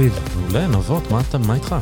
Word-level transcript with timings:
אביב. 0.00 0.18
מעולה, 0.36 0.66
נבות, 0.66 1.10
מה 1.10 1.20
אתה, 1.20 1.38
מה 1.38 1.54
איתך? 1.54 1.76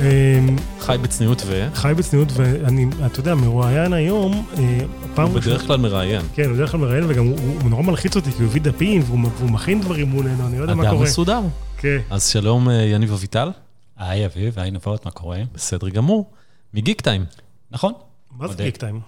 אמ, 0.00 0.56
חי 0.80 0.96
בצניעות 1.02 1.42
ו... 1.46 1.68
חי 1.74 1.92
בצניעות, 1.96 2.28
ואני, 2.32 2.86
אתה 3.06 3.20
יודע, 3.20 3.34
מרואיין 3.34 3.92
היום, 3.92 4.46
אה, 4.58 4.78
פעם 5.14 5.30
הוא 5.30 5.40
בדרך 5.40 5.66
כלל 5.66 5.76
מראיין. 5.76 6.22
כן, 6.34 6.44
הוא 6.44 6.52
בדרך 6.52 6.70
כלל 6.70 6.80
מראיין, 6.80 7.04
וגם 7.08 7.26
הוא, 7.26 7.70
נורא 7.70 7.82
מלחיץ 7.82 8.16
אותי, 8.16 8.32
כי 8.32 8.36
הוא 8.42 8.46
הביא 8.46 8.60
דפים, 8.60 9.02
והוא, 9.06 9.50
מכין 9.50 9.80
דברים 9.80 10.08
מולנו, 10.08 10.46
אני 10.46 10.58
לא 10.58 10.62
יודע 10.62 10.74
מה 10.74 10.82
אדם 10.82 10.90
קורה. 10.90 11.04
מסודר. 11.04 11.40
כן. 11.76 11.98
אז 12.10 12.26
שלום, 12.26 12.68
אה, 12.68 12.74
יניב 12.74 13.12
אביטל. 13.12 13.50
היי 13.98 14.26
אביב, 14.26 14.58
היי 14.58 14.70
נבות, 14.70 15.04
מה 15.04 15.10
קורה? 15.10 15.38
בסדר 15.54 15.88
גמור. 15.88 16.30
מגיק 16.74 17.00
טיים. 17.00 17.24
נכון. 17.70 17.92
מה 18.38 18.48
זה. 18.48 18.64
גיק 18.64 18.76
טיים? 18.76 19.00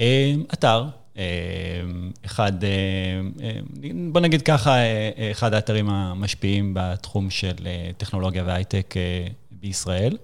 אה, 0.00 0.34
אתר, 0.52 0.84
אחד, 2.26 2.64
אה, 2.64 2.70
אה, 3.42 3.60
בוא 4.12 4.20
נגיד 4.20 4.42
ככה, 4.42 4.70
אה, 4.70 5.10
אה, 5.18 5.30
אחד 5.30 5.54
האתרים 5.54 5.90
המשפיעים 5.90 6.72
בתחום 6.74 7.30
של 7.30 7.54
אה, 7.66 7.90
טכנולוגיה 7.96 8.44
והייטק 8.46 8.94
אה, 8.96 9.26
בישראל. 9.50 10.16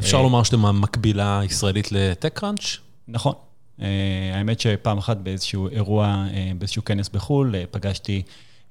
אפשר 0.00 0.16
אה, 0.16 0.22
לומר 0.22 0.42
שאתם 0.42 0.64
המקבילה 0.66 1.40
הישראלית 1.40 1.92
לטק-קראנץ'? 1.92 2.76
נכון. 3.08 3.34
אה, 3.82 3.86
האמת 4.34 4.60
שפעם 4.60 4.98
אחת 4.98 5.16
באיזשהו 5.16 5.68
אירוע, 5.68 6.26
אה, 6.34 6.52
באיזשהו 6.58 6.84
כנס 6.84 7.08
בחו"ל, 7.08 7.54
אה, 7.54 7.64
פגשתי, 7.70 8.22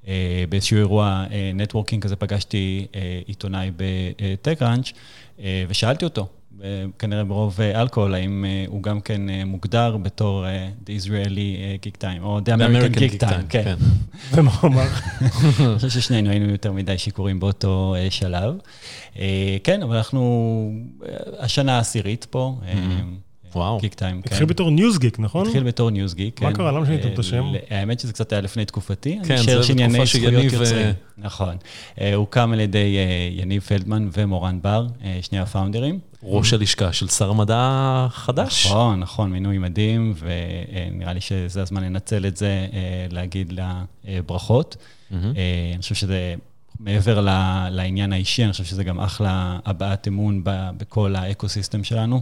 אה, 0.07 0.43
באיזשהו 0.49 0.77
אירוע 0.77 1.25
נטוורקינג 1.55 2.03
כזה, 2.03 2.15
פגשתי 2.15 2.87
אה, 2.95 3.19
עיתונאי 3.25 3.71
בטק-ראנץ', 3.77 4.91
אה, 5.39 5.63
ושאלתי 5.67 6.05
אותו, 6.05 6.21
אה, 6.21 6.27
כנראה 6.99 7.23
ברוב 7.23 7.61
אה, 7.61 7.81
אלכוהול, 7.81 8.13
האם 8.13 8.45
אה, 8.45 8.65
הוא 8.67 8.83
גם 8.83 9.01
כן 9.01 9.29
אה, 9.29 9.45
מוגדר 9.45 9.97
בתור 9.97 10.45
The 10.85 11.03
Israeli 11.03 11.85
Geektime, 11.85 12.23
או 12.23 12.39
The 12.39 12.49
American 12.49 12.97
Geektime, 12.97 13.43
כן. 13.49 13.75
ומה 14.31 14.51
הוא 14.61 14.71
אמר? 14.71 14.83
אני 15.59 15.75
חושב 15.75 15.89
ששנינו 15.89 16.29
היינו 16.29 16.49
יותר 16.49 16.71
מדי 16.71 16.97
שיכורים 16.97 17.39
באותו 17.39 17.95
שלב. 18.09 18.53
כן, 19.63 19.83
אבל 19.83 19.95
אנחנו 19.95 20.71
השנה 21.39 21.77
העשירית 21.77 22.25
פה. 22.29 22.59
וואו. 23.55 23.79
Geektime, 23.79 24.21
כן. 24.21 24.27
התחיל 24.31 24.45
בתור 24.45 24.69
Newsgeek, 24.71 25.19
נכון? 25.19 25.45
התחיל 25.47 25.63
בתור 25.63 25.89
Newsgeek, 25.89 26.41
מה 26.41 26.49
כן. 26.49 26.55
קרה? 26.55 26.71
למה 26.71 26.85
שיניתם 26.85 27.07
את 27.07 27.13
אה, 27.13 27.19
השם? 27.19 27.43
ל- 27.45 27.55
האמת 27.69 27.99
שזה 27.99 28.13
קצת 28.13 28.31
היה 28.31 28.41
לפני 28.41 28.65
תקופתי. 28.65 29.19
כן, 29.27 29.37
זה 29.37 29.57
בתקופה 29.57 30.05
שיניב. 30.05 30.61
אה, 30.73 30.91
נכון. 31.17 31.55
אה, 32.01 32.15
הוקם 32.15 32.51
על 32.53 32.59
ידי 32.59 32.95
יניב 33.31 33.61
פלדמן 33.61 34.09
ומורן 34.13 34.59
בר, 34.61 34.87
שני 35.21 35.39
ה 35.39 35.45
founder 35.45 35.83
ים. 35.83 35.99
ראש 36.23 36.53
הלשכה 36.53 36.93
של 36.93 37.07
שר 37.07 37.29
המדע 37.29 37.57
החדש. 38.05 38.65
נכון, 38.67 38.99
נכון, 38.99 39.31
מינוי 39.31 39.57
מדהים, 39.57 40.13
ונראה 40.19 41.13
לי 41.13 41.21
שזה 41.21 41.61
הזמן 41.61 41.83
לנצל 41.83 42.25
את 42.25 42.37
זה, 42.37 42.67
להגיד 43.11 43.51
לה 43.51 43.83
ברכות. 44.25 44.77
אני 45.11 45.21
חושב 45.81 45.95
שזה, 45.95 46.35
מעבר 46.79 47.27
לעניין 47.71 48.13
האישי, 48.13 48.43
אני 48.43 48.51
חושב 48.51 48.63
שזה 48.63 48.83
גם 48.83 48.99
אחלה 48.99 49.59
הבעת 49.65 50.07
אמון 50.07 50.41
ב- 50.43 50.69
בכל 50.77 51.15
האקו-סיסטם 51.15 51.83
שלנו, 51.83 52.21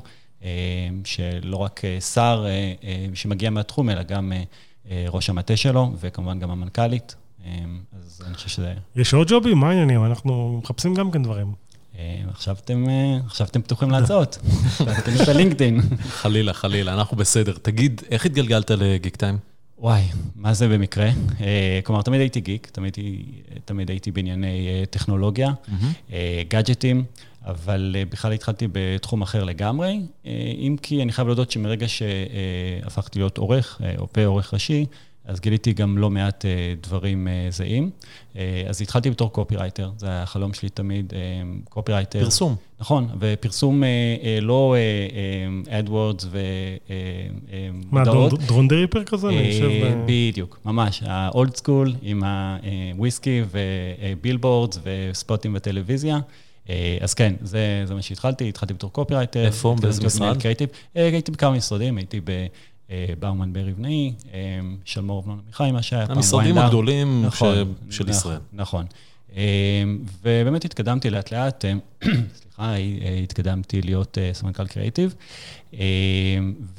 שלא 1.05 1.57
רק 1.57 1.81
אה, 1.85 2.01
שר 2.01 2.45
אה, 2.47 2.51
אה, 2.83 3.05
שמגיע 3.13 3.49
מהתחום, 3.49 3.89
אלא 3.89 4.03
גם 4.03 4.31
אה, 4.33 4.43
אה, 4.91 5.05
ראש 5.09 5.29
המטה 5.29 5.57
שלו, 5.57 5.91
וכמובן 5.99 6.39
גם 6.39 6.51
המנכ"לית. 6.51 7.15
אה, 7.45 7.51
אז 8.05 8.21
אני 8.27 8.33
חושב 8.33 8.49
שזה... 8.49 8.73
יש 8.95 9.13
עוד 9.13 9.27
ג'ובים? 9.29 9.57
מה 9.57 9.69
העניינים? 9.69 10.05
אנחנו 10.05 10.59
מחפשים 10.63 10.93
גם 10.95 11.11
כן 11.11 11.23
דברים. 11.23 11.53
אה, 11.99 12.21
עכשיו 12.29 12.55
אתם, 12.65 12.89
אה, 12.89 13.17
עכשיו 13.25 13.47
אתם 13.47 13.61
פתוחים 13.61 13.91
להצעות. 13.91 14.37
תעדכנו 14.77 15.23
את 15.23 15.27
הלינקדאין. 15.27 15.81
חלילה, 16.09 16.53
חלילה, 16.53 16.93
אנחנו 16.93 17.17
בסדר. 17.17 17.53
תגיד, 17.61 18.01
איך 18.11 18.25
התגלגלת 18.25 18.71
לגיק 18.71 19.15
טיים? 19.15 19.37
וואי, 19.79 20.01
מה 20.35 20.53
זה 20.53 20.67
במקרה? 20.67 21.09
אה, 21.41 21.79
כלומר, 21.83 22.01
תמיד 22.01 22.19
הייתי 22.21 22.41
גיק, 22.41 22.67
תמיד, 22.71 22.93
הייתי- 22.97 23.25
תמיד 23.65 23.89
הייתי 23.89 24.11
בענייני 24.11 24.47
אה, 24.67 24.83
טכנולוגיה, 24.89 25.51
אה, 26.13 26.41
גאדג'טים, 26.47 27.03
אבל 27.45 27.95
אה, 27.99 28.05
בכלל 28.05 28.31
התחלתי 28.33 28.67
בתחום 28.71 29.21
אחר 29.21 29.43
לגמרי, 29.43 29.99
אה, 30.25 30.31
אם 30.57 30.75
כי 30.81 31.03
אני 31.03 31.11
חייב 31.11 31.27
להודות 31.27 31.51
שמרגע 31.51 31.85
שהפכתי 31.87 33.19
להיות 33.19 33.37
עורך, 33.37 33.81
אה, 33.83 33.93
או 33.97 34.07
ועורך 34.17 34.53
ראשי, 34.53 34.85
אז 35.25 35.39
גיליתי 35.39 35.73
גם 35.73 35.97
לא 35.97 36.09
מעט 36.09 36.45
דברים 36.81 37.27
זהים. 37.49 37.89
אז 38.69 38.81
התחלתי 38.81 39.09
בתור 39.09 39.31
קופירייטר, 39.31 39.91
זה 39.97 40.07
היה 40.07 40.23
החלום 40.23 40.53
שלי 40.53 40.69
תמיד, 40.69 41.13
קופירייטר. 41.69 42.19
פרסום. 42.23 42.55
נכון, 42.79 43.07
ופרסום 43.19 43.83
לא 44.41 44.75
AdWords 45.69 46.25
מה, 46.25 46.31
ומודעות. 47.93 48.31
דון- 48.33 48.45
דון 48.47 48.67
דרייפר 48.67 49.03
כזה? 49.03 49.27
אני 49.29 49.35
יושב 49.37 49.63
אה, 49.63 49.95
ב... 49.95 50.11
בדיוק, 50.11 50.59
ממש, 50.65 51.03
ה 51.05 51.18
old 51.18 51.55
school 51.55 51.93
עם 52.01 52.23
הוויסקי 52.95 53.41
ו 53.51 53.63
billboards 53.63 54.79
וספוטים 54.83 55.53
בטלוויזיה. 55.53 56.19
אה, 56.69 56.97
אז 57.01 57.13
כן, 57.13 57.33
זה, 57.41 57.83
זה 57.85 57.93
מה 57.93 58.01
שהתחלתי, 58.01 58.49
התחלתי 58.49 58.73
בתור 58.73 58.91
קופירייטר. 58.91 59.45
איפה? 59.45 59.75
באיזה 59.81 60.05
משרד? 60.05 60.41
קריאיטיב. 60.41 60.69
אה, 60.97 61.05
הייתי 61.05 61.31
בכמה 61.31 61.51
משרדים, 61.51 61.97
הייתי 61.97 62.21
בבאומן 62.89 63.53
אה, 63.55 64.59
שלמור 64.85 65.19
אבנון 65.19 65.39
עמיחי, 65.45 65.71
מה 65.71 65.81
שהיה 65.81 66.07
פעם 66.07 66.17
המשרדים. 66.17 66.57
הגדולים 66.57 67.25
נכון, 67.25 67.55
של 67.89 68.03
נכון, 68.03 68.09
ישראל. 68.09 68.39
נכון. 68.53 68.85
ובאמת 70.21 70.65
התקדמתי 70.65 71.09
לאט 71.09 71.31
לאט, 71.31 71.65
סליחה, 72.39 72.73
התקדמתי 73.23 73.81
להיות 73.81 74.17
סמנכ"ל 74.33 74.67
קריאיטיב. 74.67 75.15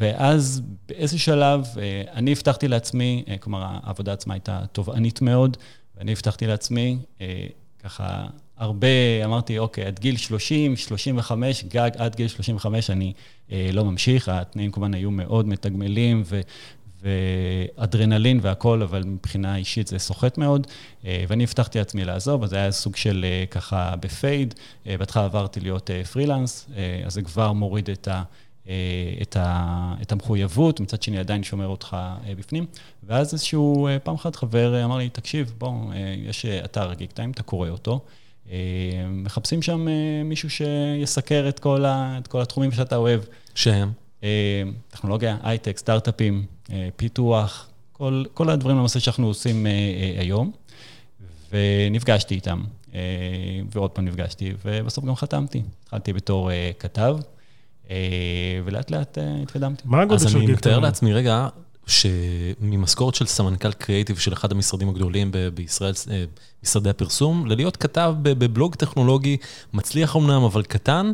ואז 0.00 0.62
באיזשהו 0.88 1.18
שלב, 1.18 1.64
אני 2.12 2.32
הבטחתי 2.32 2.68
לעצמי, 2.68 3.24
כלומר, 3.40 3.66
העבודה 3.82 4.12
עצמה 4.12 4.34
הייתה 4.34 4.60
תובענית 4.72 5.22
מאוד, 5.22 5.56
ואני 5.96 6.12
הבטחתי 6.12 6.46
לעצמי, 6.46 6.98
ככה, 7.82 8.26
הרבה, 8.60 9.24
אמרתי, 9.24 9.58
אוקיי, 9.58 9.84
עד 9.84 9.98
גיל 9.98 10.16
30, 10.16 10.76
35, 10.76 11.64
גג 11.64 11.90
עד 11.98 12.16
גיל 12.16 12.28
35 12.28 12.90
אני 12.90 13.12
אה, 13.52 13.70
לא 13.72 13.84
ממשיך, 13.84 14.28
התנאים 14.28 14.70
כמובן 14.72 14.94
היו 14.94 15.10
מאוד 15.10 15.48
מתגמלים 15.48 16.22
ו... 16.26 16.40
ואדרנלין 17.02 18.38
והכול, 18.42 18.82
אבל 18.82 19.02
מבחינה 19.04 19.56
אישית 19.56 19.86
זה 19.86 19.98
סוחט 19.98 20.38
מאוד. 20.38 20.66
אה, 21.04 21.24
ואני 21.28 21.44
הבטחתי 21.44 21.78
לעצמי 21.78 22.04
לעזוב, 22.04 22.42
אז 22.42 22.50
זה 22.50 22.56
היה 22.56 22.70
סוג 22.70 22.96
של 22.96 23.24
אה, 23.28 23.44
ככה 23.50 23.94
בפייד. 24.00 24.54
אה, 24.86 24.98
בהתחלה 24.98 25.24
עברתי 25.24 25.60
להיות 25.60 25.90
אה, 25.90 26.04
פרילנס, 26.04 26.70
אה, 26.76 27.02
אז 27.06 27.14
זה 27.14 27.22
כבר 27.22 27.52
מוריד 27.52 27.90
את, 27.90 28.08
ה, 28.08 28.22
אה, 28.68 28.74
את, 29.22 29.36
ה, 29.36 29.94
את 30.02 30.12
המחויבות, 30.12 30.80
מצד 30.80 31.02
שני 31.02 31.18
עדיין 31.18 31.42
שומר 31.42 31.66
אותך 31.66 31.96
אה, 32.00 32.34
בפנים. 32.34 32.66
ואז 33.02 33.32
איזשהו, 33.32 33.86
אה, 33.86 33.98
פעם 33.98 34.14
אחת 34.14 34.36
חבר 34.36 34.84
אמר 34.84 34.96
לי, 34.96 35.08
תקשיב, 35.08 35.54
בוא, 35.58 35.72
יש 36.28 36.46
אתר 36.46 36.94
גיק 36.94 37.12
טיים, 37.12 37.30
אתה 37.30 37.42
קורא 37.42 37.68
אותו. 37.68 38.00
אה, 38.50 38.56
מחפשים 39.08 39.62
שם 39.62 39.88
אה, 39.88 40.22
מישהו 40.24 40.48
שיסקר 40.50 41.48
את 41.48 41.58
כל, 41.58 41.84
ה, 41.84 42.18
את 42.18 42.26
כל 42.26 42.40
התחומים 42.40 42.72
שאתה 42.72 42.96
אוהב. 42.96 43.20
שהם? 43.54 43.92
אה, 44.24 44.62
טכנולוגיה, 44.88 45.36
הייטק, 45.42 45.78
סטארט-אפים, 45.78 46.44
פיתוח, 46.96 47.68
כל, 47.92 48.24
כל 48.34 48.50
הדברים 48.50 48.78
למעשה 48.78 49.00
שאנחנו 49.00 49.26
עושים 49.26 49.66
היום. 50.18 50.52
ונפגשתי 51.52 52.34
איתם, 52.34 52.62
ועוד 53.72 53.90
פעם 53.90 54.04
נפגשתי, 54.04 54.52
ובסוף 54.64 55.04
גם 55.04 55.16
חתמתי. 55.16 55.62
התחלתי 55.84 56.12
בתור 56.12 56.50
כתב, 56.78 57.16
ולאט 58.64 58.90
לאט 58.90 59.18
התקדמתי. 59.42 59.82
מה 59.84 60.02
הגודל 60.02 60.14
אז 60.14 60.30
של 60.30 60.38
אני 60.38 60.46
גיק 60.46 60.56
מתאר 60.56 60.72
טיים? 60.72 60.82
לעצמי 60.82 61.12
רגע, 61.12 61.48
שממשכורת 61.90 63.14
של 63.14 63.26
סמנכ"ל 63.26 63.72
קריאיטיב 63.72 64.18
של 64.18 64.32
אחד 64.32 64.52
המשרדים 64.52 64.88
הגדולים 64.88 65.32
בישראל, 65.54 65.92
אה, 66.10 66.24
משרדי 66.62 66.90
הפרסום, 66.90 67.46
ללהיות 67.46 67.76
כתב 67.76 68.14
בבלוג 68.22 68.74
טכנולוגי, 68.74 69.36
מצליח 69.72 70.16
אמנם, 70.16 70.42
אבל 70.42 70.62
קטן, 70.62 71.12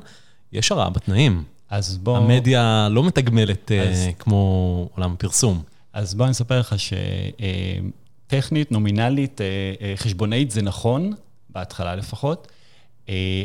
יש 0.52 0.72
הרעה 0.72 0.90
בתנאים. 0.90 1.44
אז 1.70 1.98
בוא... 1.98 2.16
המדיה 2.16 2.88
לא 2.90 3.04
מתגמלת 3.04 3.72
אה, 3.72 3.88
אז- 3.90 4.06
כמו 4.18 4.88
עולם 4.94 5.12
הפרסום. 5.12 5.62
אז 5.92 6.14
בוא 6.14 6.24
אני 6.24 6.32
אספר 6.32 6.60
לך 6.60 6.74
שטכנית, 8.28 8.72
נומינלית, 8.72 9.40
אה, 9.40 9.46
אה, 9.80 9.92
חשבונאית 9.96 10.50
זה 10.50 10.62
נכון, 10.62 11.12
בהתחלה 11.50 11.94
לפחות, 11.96 12.48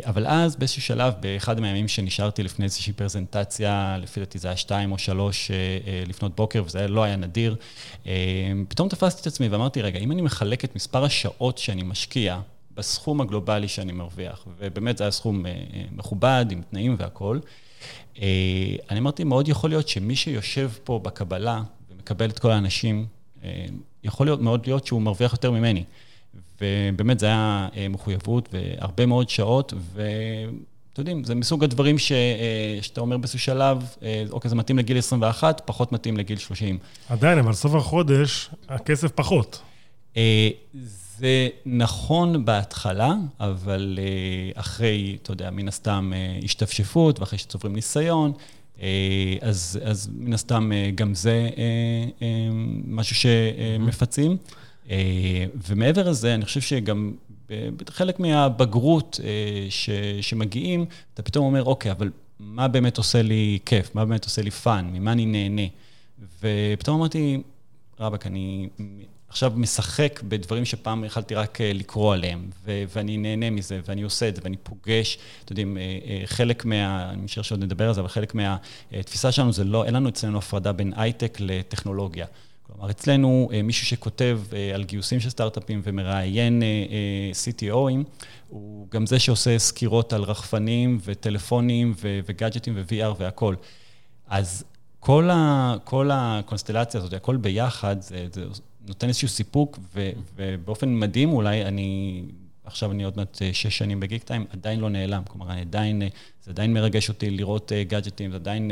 אבל 0.03 0.27
אז 0.27 0.55
באיזשהו 0.55 0.81
שלב, 0.81 1.13
באחד 1.19 1.59
מהימים 1.59 1.87
שנשארתי 1.87 2.43
לפני 2.43 2.65
איזושהי 2.65 2.93
פרזנטציה, 2.93 3.97
לפי 4.01 4.19
דעתי 4.19 4.39
זה 4.39 4.47
היה 4.47 4.57
שתיים 4.57 4.91
או 4.91 4.97
שלוש 4.97 5.51
אה, 5.51 5.55
אה, 5.57 6.03
לפנות 6.07 6.35
בוקר, 6.35 6.63
וזה 6.65 6.87
לא 6.87 7.03
היה 7.03 7.15
נדיר, 7.15 7.55
אה, 8.07 8.11
פתאום 8.67 8.89
תפסתי 8.89 9.21
את 9.21 9.27
עצמי 9.27 9.47
ואמרתי, 9.47 9.81
רגע, 9.81 9.99
אם 9.99 10.11
אני 10.11 10.21
מחלק 10.21 10.65
את 10.65 10.75
מספר 10.75 11.03
השעות 11.03 11.57
שאני 11.57 11.83
משקיע 11.83 12.39
בסכום 12.75 13.21
הגלובלי 13.21 13.67
שאני 13.67 13.91
מרוויח, 13.91 14.45
ובאמת 14.59 14.97
זה 14.97 15.03
היה 15.03 15.11
סכום 15.11 15.45
אה, 15.45 15.51
אה, 15.51 15.83
מכובד, 15.91 16.45
עם 16.51 16.61
תנאים 16.69 16.95
והכול, 16.99 17.41
אה, 18.21 18.75
אני 18.89 18.99
אמרתי, 18.99 19.23
מאוד 19.23 19.47
יכול 19.47 19.69
להיות 19.69 19.87
שמי 19.87 20.15
שיושב 20.15 20.71
פה 20.83 20.99
בקבלה 21.03 21.61
ומקבל 21.91 22.29
את 22.29 22.39
כל 22.39 22.51
האנשים, 22.51 23.05
אה, 23.43 23.65
יכול 24.03 24.27
להיות, 24.27 24.41
מאוד 24.41 24.65
להיות 24.65 24.85
שהוא 24.85 25.01
מרוויח 25.01 25.31
יותר 25.31 25.51
ממני. 25.51 25.83
ובאמת 26.61 27.19
זה 27.19 27.25
היה 27.25 27.67
אה, 27.75 27.87
מחויבות 27.89 28.49
והרבה 28.53 29.05
מאוד 29.05 29.29
שעות, 29.29 29.73
ואתם 29.93 31.01
יודעים, 31.01 31.23
זה 31.23 31.35
מסוג 31.35 31.63
הדברים 31.63 31.97
ש, 31.97 32.11
אה, 32.11 32.77
שאתה 32.81 33.01
אומר 33.01 33.17
באיזשהו 33.17 33.39
שלב, 33.39 33.95
אה, 34.03 34.23
אוקיי, 34.31 34.49
זה 34.49 34.55
מתאים 34.55 34.77
לגיל 34.77 34.97
21, 34.97 35.61
פחות 35.65 35.91
מתאים 35.91 36.17
לגיל 36.17 36.37
30. 36.37 36.77
עדיין, 37.09 37.39
אבל 37.39 37.53
סוף 37.53 37.75
החודש, 37.75 38.49
הכסף 38.69 39.11
פחות. 39.11 39.61
זה 41.17 41.47
נכון 41.65 42.45
בהתחלה, 42.45 43.13
אבל 43.39 43.99
אחרי, 44.55 45.17
אתה 45.21 45.31
יודע, 45.31 45.49
מן 45.49 45.67
הסתם 45.67 46.11
השתפשפות, 46.43 47.19
ואחרי 47.19 47.39
שצוברים 47.39 47.75
ניסיון, 47.75 48.33
אז, 49.41 49.79
אז 49.83 50.09
מן 50.13 50.33
הסתם 50.33 50.71
גם 50.95 51.15
זה 51.15 51.49
משהו 52.85 53.15
שמפצים. 53.15 54.37
ומעבר 55.69 56.09
לזה, 56.09 56.35
אני 56.35 56.45
חושב 56.45 56.61
שגם 56.61 57.13
חלק 57.89 58.19
מהבגרות 58.19 59.19
ש, 59.69 59.89
שמגיעים, 60.21 60.85
אתה 61.13 61.21
פתאום 61.21 61.45
אומר, 61.45 61.63
אוקיי, 61.63 61.91
אבל 61.91 62.09
מה 62.39 62.67
באמת 62.67 62.97
עושה 62.97 63.21
לי 63.21 63.59
כיף? 63.65 63.95
מה 63.95 64.05
באמת 64.05 64.25
עושה 64.25 64.41
לי 64.41 64.51
fun? 64.51 64.89
ממה 64.93 65.11
אני 65.11 65.25
נהנה? 65.25 65.67
ופתאום 66.41 66.97
אמרתי, 66.97 67.41
רבאק, 67.99 68.27
אני 68.27 68.69
עכשיו 69.31 69.53
משחק 69.55 70.21
בדברים 70.27 70.65
שפעם 70.65 71.03
יכלתי 71.03 71.35
רק 71.35 71.61
אה, 71.61 71.73
לקרוא 71.73 72.13
עליהם, 72.13 72.49
ו- 72.65 72.83
ואני 72.95 73.17
נהנה 73.17 73.49
מזה, 73.49 73.79
ואני 73.85 74.01
עושה 74.01 74.29
את 74.29 74.35
זה, 74.35 74.41
ואני 74.43 74.57
פוגש, 74.57 75.17
אתם 75.45 75.51
יודעים, 75.51 75.77
אה, 75.77 75.81
אה, 75.81 76.21
חלק 76.25 76.65
מה... 76.65 77.09
אני 77.09 77.21
משער 77.21 77.43
שעוד 77.43 77.63
נדבר 77.63 77.87
על 77.87 77.93
זה, 77.93 78.01
אבל 78.01 78.09
חלק 78.09 78.35
מהתפיסה 78.35 79.31
שלנו 79.31 79.53
זה 79.53 79.63
לא, 79.63 79.85
אין 79.85 79.93
לנו 79.93 80.09
אצלנו 80.09 80.37
הפרדה 80.37 80.71
בין 80.71 80.93
הייטק 80.95 81.37
לטכנולוגיה. 81.39 82.25
כלומר, 82.71 82.89
אצלנו 82.89 83.49
מישהו 83.63 83.85
שכותב 83.85 84.41
על 84.73 84.83
גיוסים 84.83 85.19
של 85.19 85.29
סטארט-אפים 85.29 85.81
ומראיין 85.83 86.63
CTO 87.31 87.67
ים, 87.67 88.03
הוא 88.49 88.87
גם 88.91 89.05
זה 89.05 89.19
שעושה 89.19 89.59
סקירות 89.59 90.13
על 90.13 90.23
רחפנים 90.23 90.99
וטלפונים 91.03 91.93
וגאדג'טים 92.25 92.73
ו-VR 92.77 93.15
והכול. 93.17 93.55
אז 94.27 94.63
כל, 94.99 95.29
ה, 95.29 95.75
כל 95.83 96.09
הקונסטלציה 96.13 96.99
הזאת, 96.99 97.13
הכל 97.13 97.37
ביחד, 97.37 98.01
זה, 98.01 98.27
זה 98.31 98.45
נותן 98.87 99.07
איזשהו 99.07 99.27
סיפוק, 99.27 99.79
ו, 99.95 100.09
ובאופן 100.35 100.99
מדהים 100.99 101.33
אולי, 101.33 101.65
אני, 101.65 102.21
עכשיו 102.71 102.91
אני 102.91 103.03
עוד 103.03 103.13
מעט 103.17 103.41
אה, 103.41 103.49
שש 103.53 103.77
שנים 103.77 103.99
בגיק 103.99 104.23
טיים, 104.23 104.45
עדיין 104.53 104.79
לא 104.79 104.89
נעלם. 104.89 105.23
כלומר, 105.27 105.51
עדיין, 105.51 106.01
אה, 106.01 106.07
זה 106.43 106.51
עדיין 106.51 106.73
מרגש 106.73 107.09
אותי 107.09 107.29
לראות 107.29 107.71
גאדג'טים, 107.87 108.31
זה 108.31 108.37
עדיין 108.37 108.71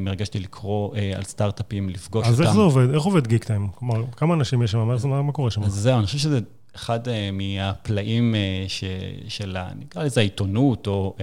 מרגש 0.00 0.26
אותי 0.28 0.38
לקרוא 0.38 0.96
על 1.16 1.22
סטארט-אפים, 1.22 1.88
לפגוש 1.88 2.26
אז 2.26 2.32
אותם. 2.32 2.42
אז 2.42 2.48
איך 2.48 2.56
זה 2.56 2.60
עובד? 2.60 2.94
איך 2.94 3.02
עובד 3.02 3.26
גיק 3.26 3.44
טיים? 3.44 3.68
כלומר, 3.74 4.04
כמה 4.16 4.34
אנשים 4.34 4.62
יש 4.62 4.70
שם? 4.70 4.78
מה, 4.78 5.22
מה 5.22 5.32
קורה 5.32 5.50
שם? 5.50 5.62
אז 5.62 5.72
זהו, 5.72 5.98
אני 5.98 6.06
חושב 6.06 6.18
שזה 6.18 6.40
אחד 6.74 7.00
מהפלאים 7.32 8.34
ש, 8.68 8.84
של, 9.28 9.56
נקרא 9.78 10.04
לזה 10.04 10.20
העיתונות, 10.20 10.86
או 10.86 11.16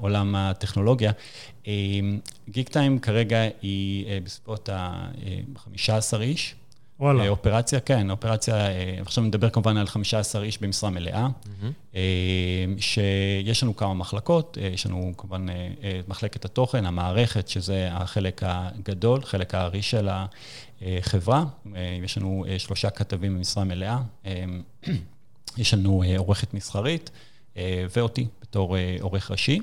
עולם 0.00 0.34
הטכנולוגיה. 0.34 1.12
גיק 2.48 2.68
טיים 2.68 2.98
כרגע 2.98 3.38
היא 3.62 4.06
בסביבות 4.24 4.68
ה-15 4.68 6.20
איש. 6.20 6.54
וואלה. 7.00 7.28
אופרציה, 7.28 7.80
כן, 7.80 8.10
אופרציה, 8.10 8.54
אה, 8.54 8.94
עכשיו 9.00 9.24
נדבר 9.24 9.50
כמובן 9.50 9.76
על 9.76 9.86
15 9.86 10.42
איש 10.42 10.58
במשרה 10.58 10.90
מלאה, 10.90 11.28
mm-hmm. 11.28 11.96
שיש 12.78 13.62
לנו 13.62 13.76
כמה 13.76 13.94
מחלקות, 13.94 14.58
אה, 14.60 14.66
יש 14.66 14.86
לנו 14.86 15.12
כמובן 15.16 15.46
את 16.00 16.08
מחלקת 16.08 16.44
התוכן, 16.44 16.86
המערכת, 16.86 17.48
שזה 17.48 17.88
החלק 17.92 18.42
הגדול, 18.44 19.22
חלק 19.24 19.54
הארי 19.54 19.82
של 19.82 20.08
החברה, 20.82 21.44
יש 22.04 22.18
לנו 22.18 22.44
שלושה 22.58 22.90
כתבים 22.90 23.34
במשרה 23.34 23.64
מלאה, 23.64 23.98
יש 25.58 25.74
לנו 25.74 26.02
עורכת 26.18 26.54
מסחרית, 26.54 27.10
ואותי 27.96 28.26
בתור 28.42 28.76
עורך 29.00 29.30
ראשי. 29.30 29.60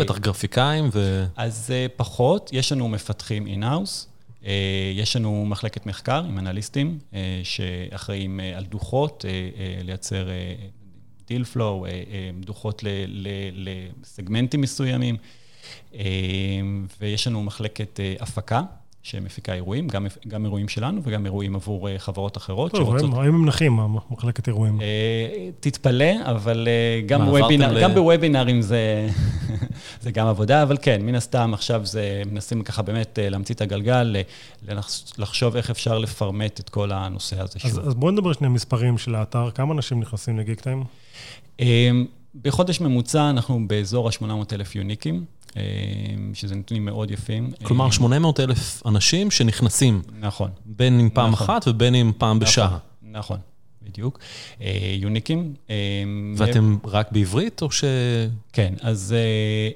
בטח 0.00 0.18
גרפיקאים 0.18 0.88
ו... 0.92 1.26
אז 1.36 1.72
פחות, 1.96 2.50
יש 2.52 2.72
לנו 2.72 2.88
מפתחים 2.88 3.46
in-house. 3.46 4.11
אה, 4.46 4.92
יש 4.94 5.16
לנו 5.16 5.46
מחלקת 5.46 5.86
מחקר 5.86 6.24
עם 6.24 6.38
אנליסטים 6.38 6.98
אה, 7.14 7.40
שאחראים 7.44 8.40
אה, 8.40 8.58
על 8.58 8.64
דוחות, 8.64 9.24
לייצר 9.84 10.28
deal 11.26 11.44
flow, 11.44 11.86
דוחות 12.40 12.84
לסגמנטים 13.52 14.60
מסוימים, 14.60 15.16
ויש 17.00 17.26
לנו 17.26 17.42
מחלקת 17.42 18.00
הפקה. 18.20 18.62
שמפיקה 19.02 19.52
אירועים, 19.52 19.88
גם, 19.88 20.06
גם 20.28 20.44
אירועים 20.44 20.68
שלנו 20.68 21.00
וגם 21.04 21.26
אירועים 21.26 21.54
עבור 21.54 21.88
חברות 21.98 22.36
אחרות 22.36 22.72
טוב, 22.72 22.98
שרוצות... 22.98 23.18
האם 23.18 23.34
הם 23.34 23.46
נחים, 23.46 23.80
מחלקת 24.10 24.48
אירועים? 24.48 24.80
תתפלא, 25.60 26.12
אבל 26.24 26.68
גם, 27.06 27.24
בוובינר, 27.24 27.82
גם 27.82 27.94
בוובינרים 27.94 28.62
זה, 28.62 29.08
זה 30.02 30.10
גם 30.10 30.26
עבודה, 30.26 30.62
אבל 30.62 30.76
כן, 30.82 31.02
מן 31.02 31.14
הסתם 31.14 31.54
עכשיו 31.54 31.86
זה, 31.86 32.22
מנסים 32.32 32.62
ככה 32.62 32.82
באמת 32.82 33.18
אה, 33.18 33.28
להמציא 33.28 33.54
את 33.54 33.60
הגלגל, 33.60 34.16
לחשוב 35.18 35.56
איך 35.56 35.70
אפשר 35.70 35.98
לפרמט 35.98 36.60
את 36.60 36.68
כל 36.68 36.92
הנושא 36.92 37.40
הזה 37.40 37.58
שוב. 37.58 37.78
אז, 37.78 37.88
אז 37.88 37.94
בואו 37.94 38.10
נדבר 38.10 38.32
שני 38.32 38.48
מספרים 38.48 38.98
של 38.98 39.14
האתר, 39.14 39.50
כמה 39.50 39.74
אנשים 39.74 40.00
נכנסים 40.00 40.38
לגיק 40.38 40.60
טיים? 40.60 40.84
אמ, 41.60 42.06
בחודש 42.42 42.80
ממוצע 42.80 43.30
אנחנו 43.30 43.68
באזור 43.68 44.08
ה-800,000 44.08 44.68
יוניקים. 44.74 45.24
אמ, 45.56 45.60
שזה 46.34 46.54
נתונים 46.54 46.84
מאוד 46.84 47.10
יפים. 47.10 47.50
כלומר, 47.62 47.90
800 47.90 48.40
אמ, 48.40 48.44
אלף 48.44 48.82
אנשים 48.86 49.30
שנכנסים. 49.30 50.02
נכון. 50.20 50.50
בין 50.64 51.00
אם 51.00 51.08
פעם 51.14 51.30
נכון. 51.30 51.46
אחת 51.46 51.68
ובין 51.68 51.94
אם 51.94 52.12
פעם 52.18 52.36
נכון, 52.36 52.48
בשעה. 52.48 52.78
נכון. 53.02 53.38
בדיוק. 53.82 54.18
אה, 54.60 54.94
יוניקים. 54.98 55.54
אה, 55.70 55.74
ואתם 56.36 56.76
רק 56.84 57.12
בעברית 57.12 57.62
או 57.62 57.70
ש... 57.70 57.84
כן, 58.52 58.74
אז 58.80 59.14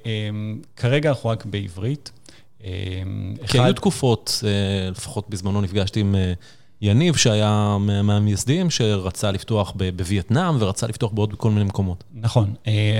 אה, 0.06 0.30
כרגע 0.76 1.08
אנחנו 1.08 1.30
רק 1.30 1.44
בעברית. 1.44 2.10
כי 3.46 3.60
היו 3.60 3.74
תקופות, 3.74 4.44
לפחות 4.90 5.30
בזמנו 5.30 5.60
נפגשתי 5.60 6.00
עם 6.00 6.14
יניב, 6.80 7.16
שהיה 7.16 7.76
מהמייסדים, 7.80 8.70
שרצה 8.70 9.30
לפתוח 9.30 9.72
בווייטנאם 9.96 10.56
ורצה 10.58 10.86
לפתוח 10.86 11.12
בעוד 11.12 11.34
כל 11.36 11.50
מיני 11.50 11.64
מקומות. 11.64 12.04
נכון. 12.14 12.54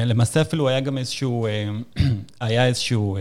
למעשה 0.07 0.41
אפילו 0.41 0.69
היה 0.69 0.81
גם 0.81 0.99
איזשהו, 0.99 1.47
היה 2.41 2.67
איזשהו, 2.67 3.19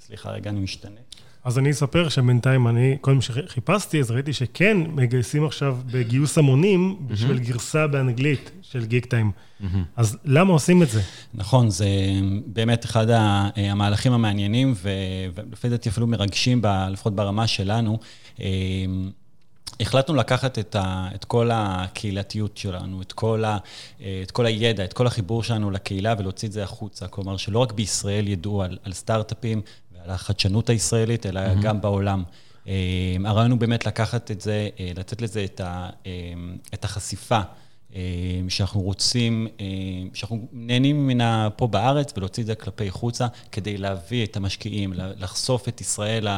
סליחה, 0.00 0.30
רגע, 0.30 0.50
אני 0.50 0.60
משתנה. 0.60 1.00
אז 1.44 1.58
אני 1.58 1.70
אספר 1.70 2.08
שבינתיים 2.08 2.68
אני, 2.68 2.96
כל 3.00 3.14
מה 3.14 3.22
שחיפשתי, 3.22 4.00
אז 4.00 4.10
ראיתי 4.10 4.32
שכן 4.32 4.76
מגייסים 4.94 5.44
עכשיו 5.44 5.78
בגיוס 5.86 6.38
המונים 6.38 6.96
בשביל 7.06 7.36
mm-hmm. 7.36 7.40
גרסה 7.40 7.86
באנגלית 7.86 8.50
של 8.62 8.86
גיק 8.86 9.06
טיים. 9.06 9.30
Mm-hmm. 9.30 9.64
אז 9.96 10.18
למה 10.24 10.52
עושים 10.52 10.82
את 10.82 10.90
זה? 10.90 11.00
נכון, 11.34 11.70
זה 11.70 11.88
באמת 12.46 12.84
אחד 12.84 13.06
המהלכים 13.10 14.12
המעניינים, 14.12 14.74
ולפי 14.82 15.68
דעתי 15.68 15.88
אפילו 15.88 16.06
מרגשים, 16.06 16.62
לפחות 16.90 17.14
ברמה 17.14 17.46
שלנו. 17.46 17.98
החלטנו 19.80 20.14
לקחת 20.14 20.58
את, 20.58 20.76
ה, 20.76 21.08
את 21.14 21.24
כל 21.24 21.50
הקהילתיות 21.52 22.56
שלנו, 22.56 23.02
את 23.02 23.12
כל, 23.12 23.44
ה, 23.44 23.58
את 24.22 24.30
כל 24.30 24.46
הידע, 24.46 24.84
את 24.84 24.92
כל 24.92 25.06
החיבור 25.06 25.42
שלנו 25.42 25.70
לקהילה 25.70 26.14
ולהוציא 26.18 26.48
את 26.48 26.52
זה 26.52 26.62
החוצה. 26.62 27.08
כלומר, 27.08 27.36
שלא 27.36 27.58
רק 27.58 27.72
בישראל 27.72 28.28
ידעו 28.28 28.62
על, 28.62 28.78
על 28.84 28.92
סטארט-אפים 28.92 29.62
ועל 29.92 30.10
החדשנות 30.10 30.70
הישראלית, 30.70 31.26
אלא 31.26 31.40
mm-hmm. 31.40 31.62
גם 31.62 31.80
בעולם. 31.80 32.22
אה, 32.68 33.16
הרעיון 33.24 33.50
הוא 33.50 33.58
באמת 33.58 33.86
לקחת 33.86 34.30
את 34.30 34.40
זה, 34.40 34.68
אה, 34.80 34.90
לתת 34.96 35.22
לזה 35.22 35.44
את, 35.44 35.60
ה, 35.60 35.90
אה, 36.06 36.12
את 36.74 36.84
החשיפה. 36.84 37.40
שאנחנו 38.48 38.80
רוצים, 38.80 39.46
שאנחנו 40.14 40.48
נהנים 40.52 41.04
ממנה 41.04 41.48
פה 41.56 41.66
בארץ 41.66 42.12
ולהוציא 42.16 42.42
את 42.42 42.46
זה 42.46 42.54
כלפי 42.54 42.90
חוצה 42.90 43.26
כדי 43.52 43.76
להביא 43.76 44.24
את 44.24 44.36
המשקיעים, 44.36 44.92
לחשוף 44.96 45.68
את 45.68 45.80
ישראל, 45.80 46.28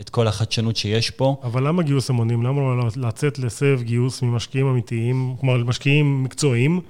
את 0.00 0.08
כל 0.08 0.28
החדשנות 0.28 0.76
שיש 0.76 1.10
פה. 1.10 1.36
אבל 1.42 1.68
למה 1.68 1.82
גיוס 1.82 2.10
המונים? 2.10 2.42
למה 2.42 2.60
לא 2.60 2.88
לצאת 2.96 3.38
לסבב 3.38 3.82
גיוס 3.82 4.22
ממשקיעים 4.22 4.66
אמיתיים, 4.66 5.36
כלומר 5.40 5.64
משקיעים 5.64 6.22
מקצועיים? 6.24 6.80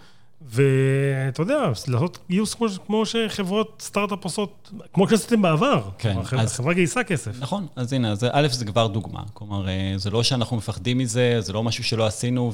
ואתה 0.48 1.42
יודע, 1.42 1.68
לעשות 1.88 2.18
גיוס 2.30 2.54
כמו, 2.54 2.66
כמו 2.86 3.06
שחברות 3.06 3.82
סטארט-אפ 3.84 4.24
עושות, 4.24 4.70
כמו 4.92 5.08
שעשיתם 5.08 5.42
בעבר. 5.42 5.82
כן. 5.98 6.18
החברה, 6.18 6.42
אז, 6.42 6.52
החברה 6.52 6.74
גייסה 6.74 7.04
כסף. 7.04 7.40
נכון, 7.40 7.66
אז 7.76 7.92
הנה, 7.92 8.10
אז 8.10 8.26
א', 8.32 8.48
זה 8.50 8.64
כבר 8.64 8.86
דוגמה. 8.86 9.22
כלומר, 9.34 9.68
אה, 9.68 9.92
זה 9.96 10.10
לא 10.10 10.22
שאנחנו 10.22 10.56
מפחדים 10.56 10.98
מזה, 10.98 11.36
זה 11.40 11.52
לא 11.52 11.62
משהו 11.62 11.84
שלא 11.84 12.06
עשינו, 12.06 12.52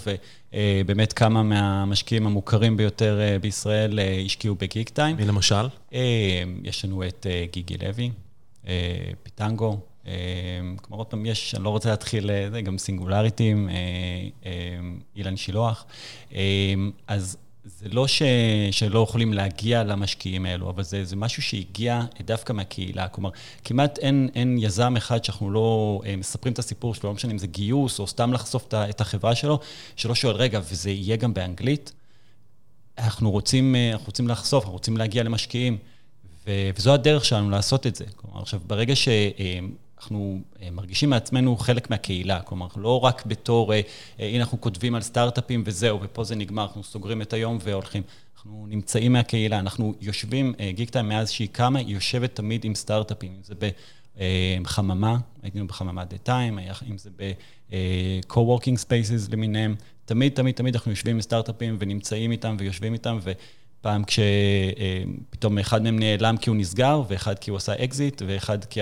ובאמת 0.53 1.13
כמה 1.13 1.43
מהמשקיעים 1.43 2.27
המוכרים 2.27 2.77
ביותר 2.77 3.21
אה, 3.21 3.39
בישראל 3.39 3.99
אה, 3.99 4.23
השקיעו 4.25 4.55
בגיק 4.55 4.89
טיים. 4.89 5.17
מי 5.17 5.25
למשל? 5.25 5.69
יש 6.65 6.85
לנו 6.85 7.07
את 7.07 7.27
גיגי 7.51 7.77
לוי, 7.79 8.11
פיטנגו. 9.23 9.79
כלומר, 10.83 10.99
עוד 10.99 11.07
פעם, 11.07 11.27
יש, 11.27 11.55
אני 11.55 11.65
לא 11.65 11.69
רוצה 11.69 11.91
להתחיל, 11.91 12.31
זה 12.53 12.61
גם 12.61 12.79
סינגולריטים, 12.79 13.69
אילן 15.17 15.37
שילוח. 15.37 15.85
אז 17.07 17.37
זה 17.65 17.89
לא 17.89 18.07
ש... 18.07 18.23
שלא 18.71 19.01
יכולים 19.09 19.33
להגיע 19.33 19.85
למשקיעים 19.85 20.47
האלו, 20.47 20.71
אבל 20.71 20.83
זה, 20.83 21.05
זה 21.05 21.17
משהו 21.17 21.43
שהגיע 21.43 22.03
דווקא 22.25 22.53
מהקהילה. 22.53 23.09
כלומר, 23.09 23.31
כמעט 23.65 23.99
אין, 23.99 24.29
אין 24.35 24.59
יזם 24.61 24.97
אחד 24.97 25.25
שאנחנו 25.25 25.51
לא 25.51 26.01
אה, 26.07 26.17
מספרים 26.17 26.53
את 26.53 26.59
הסיפור 26.59 26.95
שלו, 26.95 27.09
לא 27.09 27.15
משנה 27.15 27.33
אם 27.33 27.39
זה 27.39 27.47
גיוס 27.47 27.99
או 27.99 28.07
סתם 28.07 28.33
לחשוף 28.33 28.69
את 28.75 29.01
החברה 29.01 29.35
שלו, 29.35 29.59
שלא 29.97 30.15
שואל, 30.15 30.37
רגע, 30.37 30.61
וזה 30.71 30.91
יהיה 30.91 31.17
גם 31.17 31.35
באנגלית? 31.35 31.93
אנחנו 32.99 33.31
רוצים, 33.31 33.75
אה, 33.75 33.93
אנחנו 33.93 34.07
רוצים 34.07 34.29
לחשוף, 34.29 34.65
אנחנו 34.65 34.73
רוצים 34.73 34.97
להגיע 34.97 35.23
למשקיעים, 35.23 35.79
ו, 36.47 36.71
וזו 36.77 36.95
הדרך 36.95 37.25
שלנו 37.25 37.51
לעשות 37.51 37.87
את 37.87 37.95
זה. 37.97 38.05
כלומר, 38.17 38.43
עכשיו, 38.43 38.61
ברגע 38.67 38.97
ש... 38.97 39.09
אה, 39.09 39.59
אנחנו 40.01 40.41
מרגישים 40.73 41.11
מעצמנו 41.11 41.57
חלק 41.57 41.91
מהקהילה, 41.91 42.41
כלומר, 42.41 42.67
לא 42.77 43.01
רק 43.01 43.27
בתור, 43.27 43.73
הנה 44.19 44.43
אנחנו 44.43 44.61
כותבים 44.61 44.95
על 44.95 45.03
סטארט-אפים 45.03 45.63
וזהו, 45.67 45.99
ופה 46.03 46.25
זה 46.25 46.37
נגמר, 46.37 46.63
אנחנו 46.63 46.85
סוגרים 46.85 47.23
את 47.23 47.33
היום 47.33 47.59
והולכים. 47.63 48.03
אנחנו 48.37 48.67
נמצאים 48.69 49.13
מהקהילה, 49.13 49.59
אנחנו 49.59 49.95
יושבים, 50.01 50.55
גיקטיים 50.71 51.09
מאז 51.09 51.31
שהיא 51.31 51.49
קמה, 51.53 51.79
היא 51.79 51.95
יושבת 51.95 52.35
תמיד 52.35 52.65
עם 52.65 52.75
סטארט-אפים, 52.75 53.33
אם 53.37 53.43
זה 53.43 53.55
בחממה, 54.63 55.19
היינו 55.43 55.67
בחממה 55.67 56.05
דה 56.05 56.19
טיים, 56.19 56.59
אם 56.91 56.99
זה 56.99 57.11
ב-co-working 57.17 58.79
spaces 58.85 59.33
למיניהם, 59.33 59.75
תמיד, 60.05 60.33
תמיד, 60.33 60.55
תמיד 60.55 60.75
אנחנו 60.75 60.91
יושבים 60.91 61.17
עם 61.17 61.23
סטארט-אפים 61.23 61.77
ונמצאים 61.81 62.31
איתם 62.31 62.57
ויושבים 62.59 62.93
איתם, 62.93 63.19
ופעם 63.23 64.03
כשפתאום 64.05 65.59
אחד 65.59 65.83
מהם 65.83 65.99
נעלם 65.99 66.37
כי 66.37 66.51
הוא 66.51 66.57
נסגר, 66.57 67.03
ואחד 67.09 67.39
כי 67.39 67.51
הוא 67.51 67.57
עשה 67.57 67.85
אקזיט, 67.85 68.23
ואחד 68.27 68.65
כי 68.65 68.81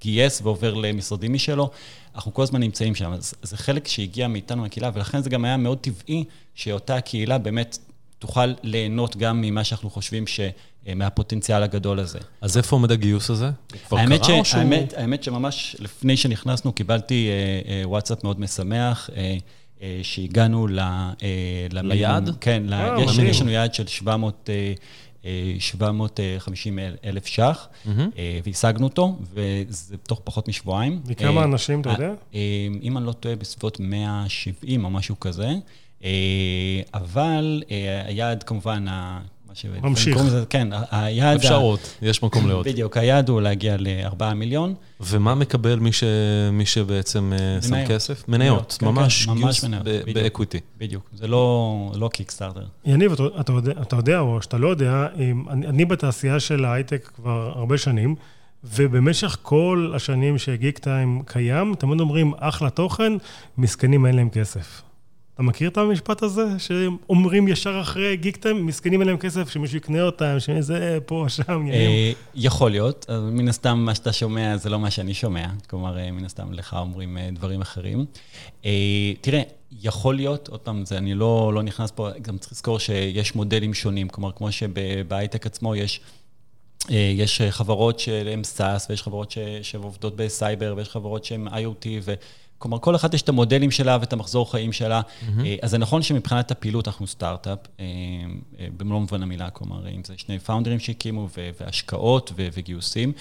גייס 0.00 0.40
ועובר 0.42 0.74
למשרדים 0.74 1.32
משלו, 1.32 1.70
אנחנו 2.14 2.34
כל 2.34 2.42
הזמן 2.42 2.60
נמצאים 2.60 2.94
שם. 2.94 3.12
אז 3.12 3.34
זה 3.42 3.56
חלק 3.56 3.88
שהגיע 3.88 4.28
מאיתנו 4.28 4.62
מהקהילה, 4.62 4.90
ולכן 4.94 5.22
זה 5.22 5.30
גם 5.30 5.44
היה 5.44 5.56
מאוד 5.56 5.78
טבעי 5.78 6.24
שאותה 6.54 7.00
קהילה 7.00 7.38
באמת 7.38 7.78
תוכל 8.18 8.52
ליהנות 8.62 9.16
גם 9.16 9.40
ממה 9.40 9.64
שאנחנו 9.64 9.90
חושבים 9.90 10.26
ש... 10.26 10.40
מהפוטנציאל 10.96 11.62
הגדול 11.62 12.00
הזה. 12.00 12.18
אז 12.40 12.56
איפה 12.56 12.76
עומד 12.76 12.92
הגיוס 12.92 13.30
הזה? 13.30 13.50
כבר 13.88 14.06
קרה 14.06 14.24
ש... 14.24 14.30
או 14.30 14.44
שהוא... 14.44 14.60
האמת, 14.60 14.94
האמת 14.96 15.22
שממש 15.22 15.76
לפני 15.78 16.16
שנכנסנו 16.16 16.72
קיבלתי 16.72 17.28
אה, 17.28 17.72
אה, 17.72 17.88
וואטסאפ 17.88 18.24
מאוד 18.24 18.40
משמח, 18.40 19.10
אה, 19.16 19.36
אה, 19.82 20.00
שהגענו 20.02 20.66
ל... 20.66 20.78
אה, 20.78 21.66
ליעד? 21.70 22.30
כן, 22.40 22.72
אה, 22.72 22.96
יש, 23.02 23.18
יש 23.18 23.40
לנו 23.40 23.50
יעד 23.50 23.74
של 23.74 23.86
700... 23.86 24.50
750 25.58 26.78
אלף 27.04 27.26
ש"ח, 27.26 27.68
mm-hmm. 27.86 27.88
והשגנו 28.44 28.86
אותו, 28.86 29.18
וזה 29.32 29.96
תוך 29.96 30.20
פחות 30.24 30.48
משבועיים. 30.48 31.00
וכמה 31.06 31.44
אנשים, 31.44 31.80
אתה 31.80 31.90
יודע? 31.90 32.12
אם 32.82 32.98
אני 32.98 33.06
לא 33.06 33.12
טועה, 33.12 33.36
בסביבות 33.36 33.80
170 33.80 34.84
או 34.84 34.90
משהו 34.90 35.20
כזה. 35.20 35.54
אבל 36.94 37.62
היעד 38.06 38.42
כמובן, 38.42 38.84
ממשיך. 39.82 40.16
לזה, 40.16 40.44
כן, 40.50 40.68
היעד... 40.90 41.36
אפשרות, 41.36 41.96
יש 42.02 42.22
מקום 42.22 42.48
לעוד. 42.48 42.68
בדיוק, 42.68 42.96
היעד 42.96 43.28
הוא 43.28 43.40
להגיע 43.40 43.76
ל-4 43.78 44.34
מיליון. 44.34 44.74
ומה 45.00 45.34
מקבל 45.34 45.78
מי, 45.78 45.92
ש... 45.92 46.04
מי 46.52 46.66
שבעצם 46.66 47.32
אה, 47.32 47.62
שם 47.62 47.86
כסף? 47.86 48.28
מניות, 48.28 48.76
כן, 48.80 48.86
ממש 48.86 49.26
כן, 49.26 49.34
גיוס 49.34 49.64
ב 50.14 50.20
equity. 50.20 50.60
בדיוק, 50.78 51.10
זה 51.14 51.28
לא, 51.28 51.92
לא 51.94 52.08
Kickstarter. 52.12 52.64
יניב, 52.84 53.12
אתה, 53.12 53.22
אתה, 53.40 53.52
יודע, 53.52 53.72
אתה 53.82 53.96
יודע, 53.96 54.20
או 54.20 54.42
שאתה 54.42 54.58
לא 54.58 54.68
יודע, 54.68 55.06
אני, 55.14 55.66
אני 55.66 55.84
בתעשייה 55.84 56.40
של 56.40 56.64
ההייטק 56.64 57.10
כבר 57.16 57.52
הרבה 57.56 57.78
שנים, 57.78 58.14
ובמשך 58.64 59.36
כל 59.42 59.92
השנים 59.96 60.38
ש 60.38 60.78
Geektime 60.78 61.22
קיים, 61.26 61.74
תמיד 61.78 62.00
אומרים, 62.00 62.32
אחלה 62.38 62.70
תוכן, 62.70 63.12
מסכנים 63.58 64.06
אין 64.06 64.16
להם 64.16 64.28
כסף. 64.30 64.82
אתה 65.40 65.48
מכיר 65.48 65.68
את 65.68 65.76
המשפט 65.76 66.22
הזה, 66.22 66.44
שאומרים 66.58 67.48
ישר 67.48 67.80
אחרי 67.80 68.16
Geektime, 68.16 68.66
מסכנים 68.66 69.00
אין 69.00 69.08
להם 69.08 69.16
כסף, 69.16 69.50
שמישהו 69.50 69.76
יקנה 69.76 70.02
אותם, 70.02 70.36
שזה 70.38 70.98
פה, 71.06 71.24
שם, 71.28 71.66
אה, 71.72 72.12
יכול 72.34 72.70
להיות, 72.70 73.06
מן 73.32 73.48
הסתם 73.48 73.78
מה 73.78 73.94
שאתה 73.94 74.12
שומע 74.12 74.56
זה 74.56 74.70
לא 74.70 74.78
מה 74.78 74.90
שאני 74.90 75.14
שומע, 75.14 75.46
כלומר, 75.70 75.98
אה, 75.98 76.10
מן 76.10 76.24
הסתם 76.24 76.52
לך 76.52 76.76
אומרים 76.80 77.18
אה, 77.18 77.28
דברים 77.32 77.60
אחרים. 77.60 78.04
תראה, 79.20 79.42
יכול 79.80 80.14
להיות, 80.14 80.48
עוד 80.48 80.60
פעם, 80.60 80.84
זה, 80.84 80.98
אני 80.98 81.14
לא, 81.14 81.52
לא 81.54 81.62
נכנס 81.62 81.90
פה, 81.90 82.08
גם 82.22 82.38
צריך 82.38 82.52
לזכור 82.52 82.78
שיש 82.78 83.34
מודלים 83.34 83.74
שונים, 83.74 84.08
כלומר, 84.08 84.32
כמו 84.32 84.52
שבהייטק 84.52 85.46
עצמו 85.46 85.74
יש... 85.74 86.00
יש 86.90 87.42
חברות 87.50 87.98
שהן 88.00 88.42
SaaS, 88.56 88.86
ויש 88.90 89.02
חברות 89.02 89.34
שעובדות 89.62 90.16
בסייבר, 90.16 90.74
ויש 90.76 90.88
חברות 90.88 91.24
שהן 91.24 91.48
IoT, 91.48 91.86
ו... 92.02 92.14
כלומר, 92.60 92.78
כל 92.78 92.96
אחת 92.96 93.14
יש 93.14 93.22
את 93.22 93.28
המודלים 93.28 93.70
שלה 93.70 93.98
ואת 94.00 94.12
המחזור 94.12 94.50
חיים 94.50 94.72
שלה. 94.72 95.00
Mm-hmm. 95.00 95.40
אז 95.62 95.70
זה 95.70 95.78
נכון 95.78 96.02
שמבחינת 96.02 96.50
הפעילות 96.50 96.88
אנחנו 96.88 97.06
סטארט-אפ, 97.06 97.58
אה, 97.80 97.84
אה, 98.58 98.66
במלוא 98.76 99.00
מובן 99.00 99.22
המילה, 99.22 99.50
כלומר, 99.50 99.88
אם 99.88 100.04
זה 100.04 100.14
שני 100.16 100.38
פאונדרים 100.38 100.78
שהקימו, 100.78 101.28
והשקעות 101.60 102.32
וגיוסים, 102.36 103.12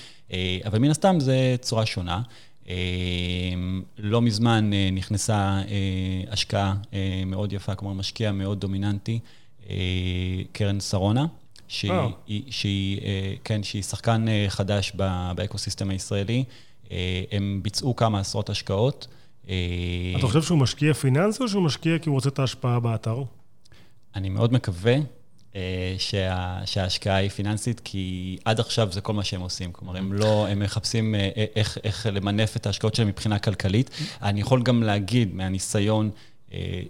אבל 0.66 0.80
מן 0.80 0.90
הסתם 0.90 1.20
זה 1.20 1.56
צורה 1.62 1.86
שונה. 1.86 2.22
לא 3.98 4.22
מזמן 4.22 4.70
נכנסה 4.92 5.62
השקעה 6.30 6.74
מאוד 7.26 7.54
יפה, 7.54 7.76
כלומר, 7.76 7.94
משקיע 7.94 8.32
מאוד 8.32 8.60
דומיננטי, 8.60 9.20
קרן 10.52 10.80
שרונה. 10.80 11.26
שהיא, 11.68 11.92
oh. 11.92 12.32
שהיא, 12.50 13.02
כן, 13.44 13.64
שהיא 13.64 13.84
שחקן 13.84 14.26
חדש 14.48 14.92
באקוסיסטם 15.36 15.90
הישראלי. 15.90 16.44
הם 17.32 17.60
ביצעו 17.64 17.96
כמה 17.96 18.20
עשרות 18.20 18.50
השקעות. 18.50 19.08
אה, 19.50 19.56
אתה 20.18 20.28
חושב 20.28 20.42
שהוא 20.42 20.58
משקיע 20.58 20.94
פיננסי 20.94 21.44
או 21.44 21.48
שהוא 21.48 21.64
משקיע 21.64 22.00
כי 22.00 22.10
הוא 22.10 22.16
רוצה 22.16 22.30
את 22.30 22.40
ההשפעה 22.40 22.80
באתר? 22.80 23.24
אני 24.16 24.30
מאוד 24.30 24.54
מקווה 24.54 24.96
אה, 25.56 25.96
שה, 25.98 26.60
שההשקעה 26.66 27.16
היא 27.16 27.30
פיננסית, 27.30 27.82
כי 27.84 28.38
עד 28.46 28.60
עכשיו 28.60 28.92
זה 28.92 29.02
כל 29.02 29.14
מה 29.14 29.24
שהם 29.24 29.42
עושים. 29.42 29.72
כלומר, 29.72 29.98
הם 29.98 30.14
לא, 30.14 30.48
הם 30.48 30.60
מחפשים 30.60 31.16
אה, 31.16 31.30
איך, 31.56 31.78
איך 31.84 32.08
למנף 32.12 32.58
את 32.58 32.66
ההשקעות 32.66 32.96
שלהם 32.96 33.08
מבחינה 33.08 33.40
כלכלית. 33.40 33.90
אני 34.22 34.42
יכול 34.42 34.64
גם 34.64 34.84
להגיד 34.84 35.36
מהניסיון, 35.36 36.10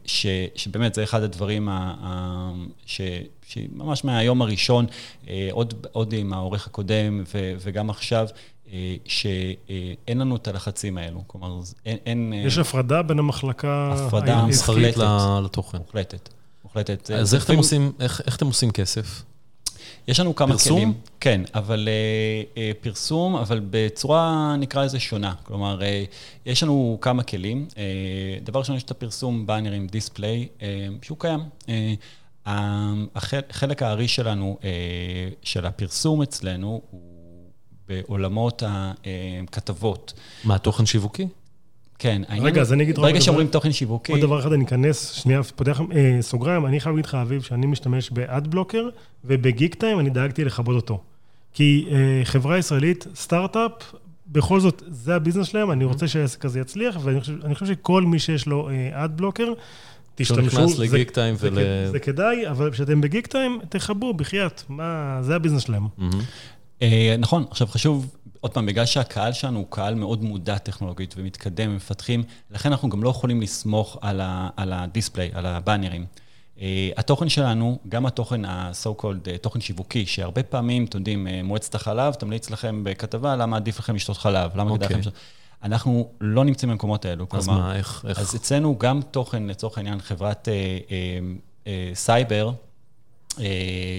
ש, 0.05 0.25
שבאמת 0.55 0.93
זה 0.93 1.03
אחד 1.03 1.23
הדברים 1.23 1.69
ה, 1.69 1.95
ה, 2.01 2.51
ש, 2.85 3.01
שממש 3.47 4.03
מהיום 4.03 4.41
הראשון, 4.41 4.85
עוד, 5.51 5.87
עוד 5.91 6.13
עם 6.13 6.33
העורך 6.33 6.67
הקודם 6.67 7.23
ו, 7.33 7.53
וגם 7.59 7.89
עכשיו, 7.89 8.27
שאין 9.05 10.17
לנו 10.17 10.35
את 10.35 10.47
הלחצים 10.47 10.97
האלו. 10.97 11.23
כלומר, 11.27 11.59
אין... 11.85 11.97
אין 12.05 12.33
יש 12.35 12.57
הפרדה 12.57 13.01
בין 13.01 13.19
המחלקה... 13.19 13.93
הפרדה 13.97 14.35
המסחרית 14.35 14.97
לתוכן. 15.43 15.77
מוחלטת. 15.77 16.29
מוחלטת. 16.63 17.11
אז 17.11 17.35
איך 17.35 17.45
אתם, 17.45 17.57
עושים, 17.57 17.91
איך, 17.99 18.21
איך 18.25 18.35
אתם 18.35 18.45
עושים 18.45 18.71
כסף? 18.71 19.23
יש 20.07 20.19
לנו 20.19 20.35
כמה 20.35 20.51
פרסום? 20.51 20.79
כלים. 20.79 20.93
כן, 21.19 21.41
אבל 21.55 21.87
uh, 21.87 22.55
uh, 22.55 22.83
פרסום, 22.83 23.35
אבל 23.35 23.61
בצורה, 23.69 24.55
נקרא 24.59 24.85
לזה, 24.85 24.99
שונה. 24.99 25.33
כלומר, 25.43 25.79
uh, 25.79 25.83
יש 26.45 26.63
לנו 26.63 26.97
כמה 27.01 27.23
כלים. 27.23 27.67
Uh, 27.71 27.75
דבר 28.43 28.59
ראשון, 28.59 28.75
יש 28.75 28.83
את 28.83 28.91
הפרסום 28.91 29.45
באנרים 29.45 29.87
דיספליי, 29.87 30.47
uh, 30.59 30.61
שהוא 31.01 31.17
קיים. 31.19 31.39
Uh, 31.61 32.49
החלק 33.15 33.83
הארי 33.83 34.07
שלנו, 34.07 34.57
uh, 34.61 34.65
של 35.43 35.65
הפרסום 35.65 36.21
אצלנו, 36.21 36.81
הוא 36.91 37.01
בעולמות 37.89 38.63
הכתבות. 38.65 40.13
מה, 40.43 40.57
תוכן 40.57 40.85
שיווקי? 40.85 41.27
כן. 41.99 42.21
רגע, 42.29 42.61
אז 42.61 42.73
אני 42.73 42.83
אגיד... 42.83 42.95
ברגע 42.95 43.21
שאומרים 43.21 43.47
תוכן 43.47 43.71
שיווקי... 43.71 44.11
עוד 44.11 44.21
דבר 44.21 44.39
אחד, 44.39 44.53
אני 44.53 44.65
אכנס, 44.65 45.11
שנייה, 45.11 45.43
פותח 45.43 45.81
אה, 45.95 46.17
סוגריים, 46.21 46.65
אני 46.65 46.79
חייב 46.79 46.95
להגיד 46.95 47.05
לך, 47.05 47.15
אביב, 47.15 47.41
שאני 47.41 47.65
משתמש 47.65 48.09
באדבלוקר, 48.09 48.89
ובגיק 49.25 49.75
טיים 49.75 49.99
אני 49.99 50.09
דאגתי 50.09 50.45
לכבוד 50.45 50.75
אותו. 50.75 51.01
כי 51.53 51.85
אה, 51.91 52.21
חברה 52.23 52.57
ישראלית, 52.57 53.07
סטארט-אפ, 53.15 53.71
בכל 54.27 54.59
זאת, 54.59 54.83
זה 54.87 55.15
הביזנס 55.15 55.47
שלהם, 55.47 55.71
אני 55.71 55.85
רוצה 55.85 56.07
שהעסק 56.07 56.45
הזה 56.45 56.59
יצליח, 56.59 56.97
ואני 57.03 57.19
חושב, 57.19 57.53
חושב 57.53 57.65
שכל 57.65 58.03
מי 58.03 58.19
שיש 58.19 58.47
לו 58.47 58.69
אדבלוקר, 58.91 59.47
אה, 59.47 59.53
תשתמשו. 60.15 60.41
נכנס 60.41 60.77
לגיק 60.77 61.11
טיים 61.11 61.35
ול... 61.39 61.57
זה 61.91 61.99
כדאי, 61.99 62.49
אבל 62.49 62.71
כשאתם 62.71 63.01
בגיק 63.01 63.27
טיים, 63.27 63.59
תחברו, 63.69 64.13
בחייאת, 64.13 64.63
מה, 64.69 65.19
זה 65.21 65.35
הביזנס 65.35 65.61
שלהם. 65.61 65.83
אה, 65.83 66.07
נכון, 67.19 67.45
עכשיו 67.51 67.67
חשוב, 67.67 68.15
עוד 68.41 68.51
פעם, 68.51 68.65
בגלל 68.65 68.85
שהקהל 68.85 69.33
שלנו 69.33 69.59
הוא 69.59 69.67
קהל 69.69 69.95
מאוד 69.95 70.23
מודע 70.23 70.57
טכנולוגית 70.57 71.15
ומתקדם 71.17 71.71
ומפתחים, 71.71 72.23
לכן 72.51 72.71
אנחנו 72.71 72.89
גם 72.89 73.03
לא 73.03 73.09
יכולים 73.09 73.41
לסמוך 73.41 73.97
על 74.57 74.73
הדיספליי, 74.73 75.29
על 75.33 75.45
הבאנרים. 75.45 76.05
Uh, 76.57 76.61
התוכן 76.97 77.29
שלנו, 77.29 77.79
גם 77.89 78.05
התוכן 78.05 78.45
ה-so 78.45 79.01
called 79.01 79.25
uh, 79.25 79.37
תוכן 79.41 79.61
שיווקי, 79.61 80.05
שהרבה 80.05 80.43
פעמים, 80.43 80.85
אתם 80.85 80.97
יודעים, 80.97 81.27
מועצת 81.43 81.75
החלב 81.75 82.13
תמליץ 82.13 82.49
לכם 82.49 82.83
בכתבה 82.83 83.35
למה 83.35 83.57
עדיף 83.57 83.79
לכם 83.79 83.95
לשתות 83.95 84.17
חלב, 84.17 84.51
למה 84.55 84.75
כדאי 84.75 84.87
okay. 84.87 84.91
לכם 84.91 84.99
לשתות... 84.99 85.13
אנחנו 85.63 86.09
לא 86.21 86.45
נמצאים 86.45 86.71
במקומות 86.71 87.05
האלו. 87.05 87.25
אז 87.31 87.45
כלומר, 87.45 87.61
מה, 87.61 87.75
איך, 87.75 88.05
איך? 88.07 88.19
אז 88.19 88.35
אצלנו 88.35 88.77
גם 88.77 89.01
תוכן, 89.11 89.47
לצורך 89.47 89.77
העניין, 89.77 90.01
חברת 90.01 90.47
uh, 90.47 90.51
אה, 90.87 91.63
אה, 91.65 91.67
סייבר, 91.93 92.51
אה, 93.31 93.39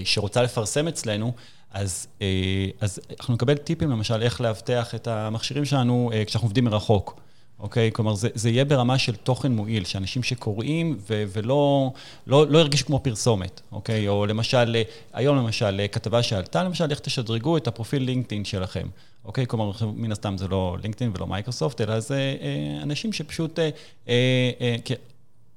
שרוצה 0.05 0.43
לפרסם 0.43 0.87
אצלנו, 0.87 1.33
אז, 1.73 2.07
אה, 2.21 2.67
אז 2.79 2.99
אנחנו 3.19 3.33
נקבל 3.33 3.57
טיפים, 3.57 3.91
למשל, 3.91 4.21
איך 4.21 4.41
לאבטח 4.41 4.95
את 4.95 5.07
המכשירים 5.07 5.65
שלנו 5.65 6.11
אה, 6.13 6.25
כשאנחנו 6.25 6.45
עובדים 6.45 6.65
מרחוק. 6.65 7.19
אוקיי? 7.59 7.91
כלומר, 7.93 8.13
זה, 8.13 8.29
זה 8.33 8.49
יהיה 8.49 8.65
ברמה 8.65 8.97
של 8.97 9.15
תוכן 9.15 9.51
מועיל, 9.51 9.85
שאנשים 9.85 10.23
שקוראים 10.23 10.97
ו- 11.09 11.23
ולא 11.27 11.91
לא, 12.27 12.47
לא 12.47 12.59
ירגישו 12.59 12.85
כמו 12.85 12.99
פרסומת, 12.99 13.61
אוקיי? 13.71 14.07
או 14.07 14.25
למשל, 14.25 14.75
היום 15.13 15.37
למשל, 15.37 15.81
כתבה 15.91 16.23
שעלתה, 16.23 16.63
למשל, 16.63 16.91
איך 16.91 16.99
תשדרגו 16.99 17.57
את 17.57 17.67
הפרופיל 17.67 18.03
לינקדאין 18.03 18.45
שלכם, 18.45 18.87
אוקיי? 19.25 19.47
כלומר, 19.47 19.71
מן 19.95 20.11
הסתם 20.11 20.37
זה 20.37 20.47
לא 20.47 20.77
לינקדאין 20.83 21.11
ולא 21.15 21.27
מייקרוסופט, 21.27 21.81
אלא 21.81 21.99
זה 21.99 22.35
אה, 22.41 22.83
אנשים 22.83 23.13
שפשוט... 23.13 23.59
אה, 23.59 23.69
אה, 24.07 24.75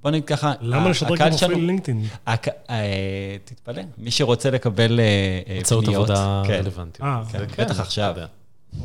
בוא 0.05 0.11
נגיד 0.11 0.25
ככה, 0.25 0.53
למה 0.61 0.91
לשדרג 0.91 1.19
גם 1.19 1.29
אפילו 1.29 1.61
לינקדאין? 1.61 2.07
אה, 2.29 3.37
תתפלא, 3.45 3.83
מי 3.99 4.11
שרוצה 4.11 4.51
לקבל 4.51 5.01
אה, 5.01 5.41
פניות. 5.47 5.61
הצעות 5.61 5.89
עבודה 5.89 6.43
כן. 6.47 6.53
רלוונטיות. 6.53 7.09
כן, 7.33 7.39
כן, 7.49 7.65
בטח 7.65 7.81
עכשיו. 7.81 8.15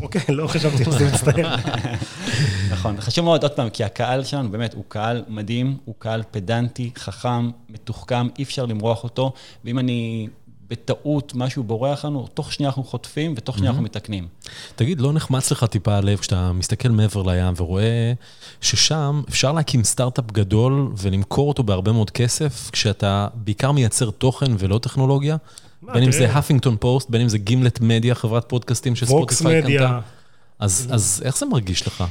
אוקיי, 0.02 0.22
לא 0.30 0.48
חשבתי 0.48 0.86
שזה 0.86 1.12
מצטער. 1.12 1.56
נכון, 2.74 3.02
חשוב 3.02 3.26
מאוד, 3.26 3.44
עוד 3.44 3.52
פעם, 3.52 3.70
כי 3.70 3.84
הקהל 3.84 4.24
שלנו 4.24 4.52
באמת 4.52 4.74
הוא 4.74 4.84
קהל 4.88 5.24
מדהים, 5.28 5.78
הוא 5.86 5.96
קהל 6.00 6.24
פדנטי, 6.32 6.92
חכם, 6.98 7.50
מתוחכם, 7.70 8.28
אי 8.38 8.44
אפשר 8.44 8.66
למרוח 8.66 9.04
אותו, 9.04 9.34
ואם 9.66 9.80
אני 9.80 10.28
בטעות 10.70 11.36
משהו 11.36 11.64
בורח 11.64 12.06
לנו, 12.06 12.28
תוך 12.34 12.54
שנייה 12.54 12.70
אנחנו 12.70 12.84
חוטפים 12.84 13.34
ותוך 13.38 13.58
שנייה 13.58 13.70
אנחנו 13.70 13.84
מתקנים. 13.84 14.28
תגיד, 14.76 15.02
לא 15.02 15.14
נחמץ 15.14 15.52
לך 15.52 15.64
טיפה 15.64 15.96
הלב 15.96 16.18
כשאתה 16.18 16.52
מסתכל 16.52 16.90
מעבר 16.90 17.24
לים 17.24 17.54
ורואה 17.58 18.14
ששם 18.62 19.22
אפשר 19.30 19.52
להקים 19.52 19.84
סטארט-אפ 19.84 20.32
גדול 20.32 20.92
ולמכור 20.98 21.48
אותו 21.48 21.64
בהרבה 21.64 21.92
מאוד 21.92 22.12
כסף, 22.12 22.70
כשאתה 22.72 23.28
בעיקר 23.34 23.72
מייצר 23.72 24.12
תוכן 24.12 24.52
ולא 24.60 24.78
טכנולוגיה? 24.78 25.38
בין 25.94 26.04
אם 26.04 26.12
זה 26.12 26.34
האפינגטון 26.34 26.78
פוסט, 26.80 27.10
בין 27.10 27.22
אם 27.22 27.30
זה 27.30 27.38
גימלט 27.38 27.80
מדיה, 27.80 28.16
חברת 28.16 28.50
פודקאסטים 28.50 28.96
שספוטיפיי 28.96 29.62
קנתה. 29.62 30.00
אז 30.60 31.22
איך 31.26 31.38
זה 31.38 31.46
מרגיש 31.46 31.88
לך? 31.88 32.04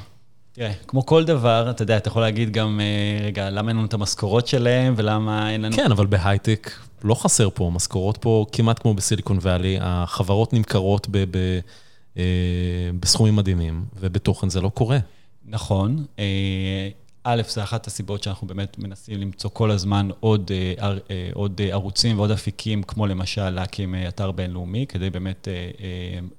תראה, 0.59 0.73
כמו 0.87 1.07
כל 1.07 1.25
דבר, 1.25 1.71
אתה 1.71 1.83
יודע, 1.83 1.97
אתה 1.97 2.09
יכול 2.09 2.23
להגיד 2.23 2.51
גם, 2.53 2.81
אה, 2.81 3.27
רגע, 3.27 3.51
למה 3.51 3.69
אין 3.69 3.77
לנו 3.77 3.87
את 3.87 3.95
המשכורות 3.95 4.47
שלהם 4.47 4.95
ולמה 4.97 5.51
אין 5.51 5.63
לנו... 5.63 5.77
כן, 5.77 5.91
אבל 5.91 6.07
בהייטק 6.07 6.71
לא 7.05 7.15
חסר 7.15 7.49
פה, 7.55 7.71
משכורות 7.75 8.17
פה 8.17 8.47
כמעט 8.53 8.79
כמו 8.79 8.95
בסיליקון 8.95 9.39
וואלי, 9.39 9.79
החברות 9.81 10.53
נמכרות 10.53 11.07
ב- 11.11 11.25
ב- 11.31 11.59
אה, 12.17 12.23
בסכומים 13.01 13.37
מדהימים, 13.37 13.85
ובתוכן 14.01 14.51
זה 14.51 14.61
לא 14.61 14.69
קורה. 14.69 14.99
נכון. 15.47 16.05
אה, 17.27 17.33
א', 17.33 17.43
זה 17.49 17.63
אחת 17.63 17.87
הסיבות 17.87 18.23
שאנחנו 18.23 18.47
באמת 18.47 18.79
מנסים 18.79 19.21
למצוא 19.21 19.51
כל 19.51 19.71
הזמן 19.71 20.09
עוד, 20.21 20.51
עוד 21.35 21.61
ערוצים 21.71 22.19
ועוד 22.19 22.31
אפיקים, 22.31 22.83
כמו 22.83 23.07
למשל 23.07 23.51
להקים 23.51 23.95
אתר 24.09 24.31
בינלאומי, 24.31 24.87
כדי 24.89 25.11
באמת 25.11 25.49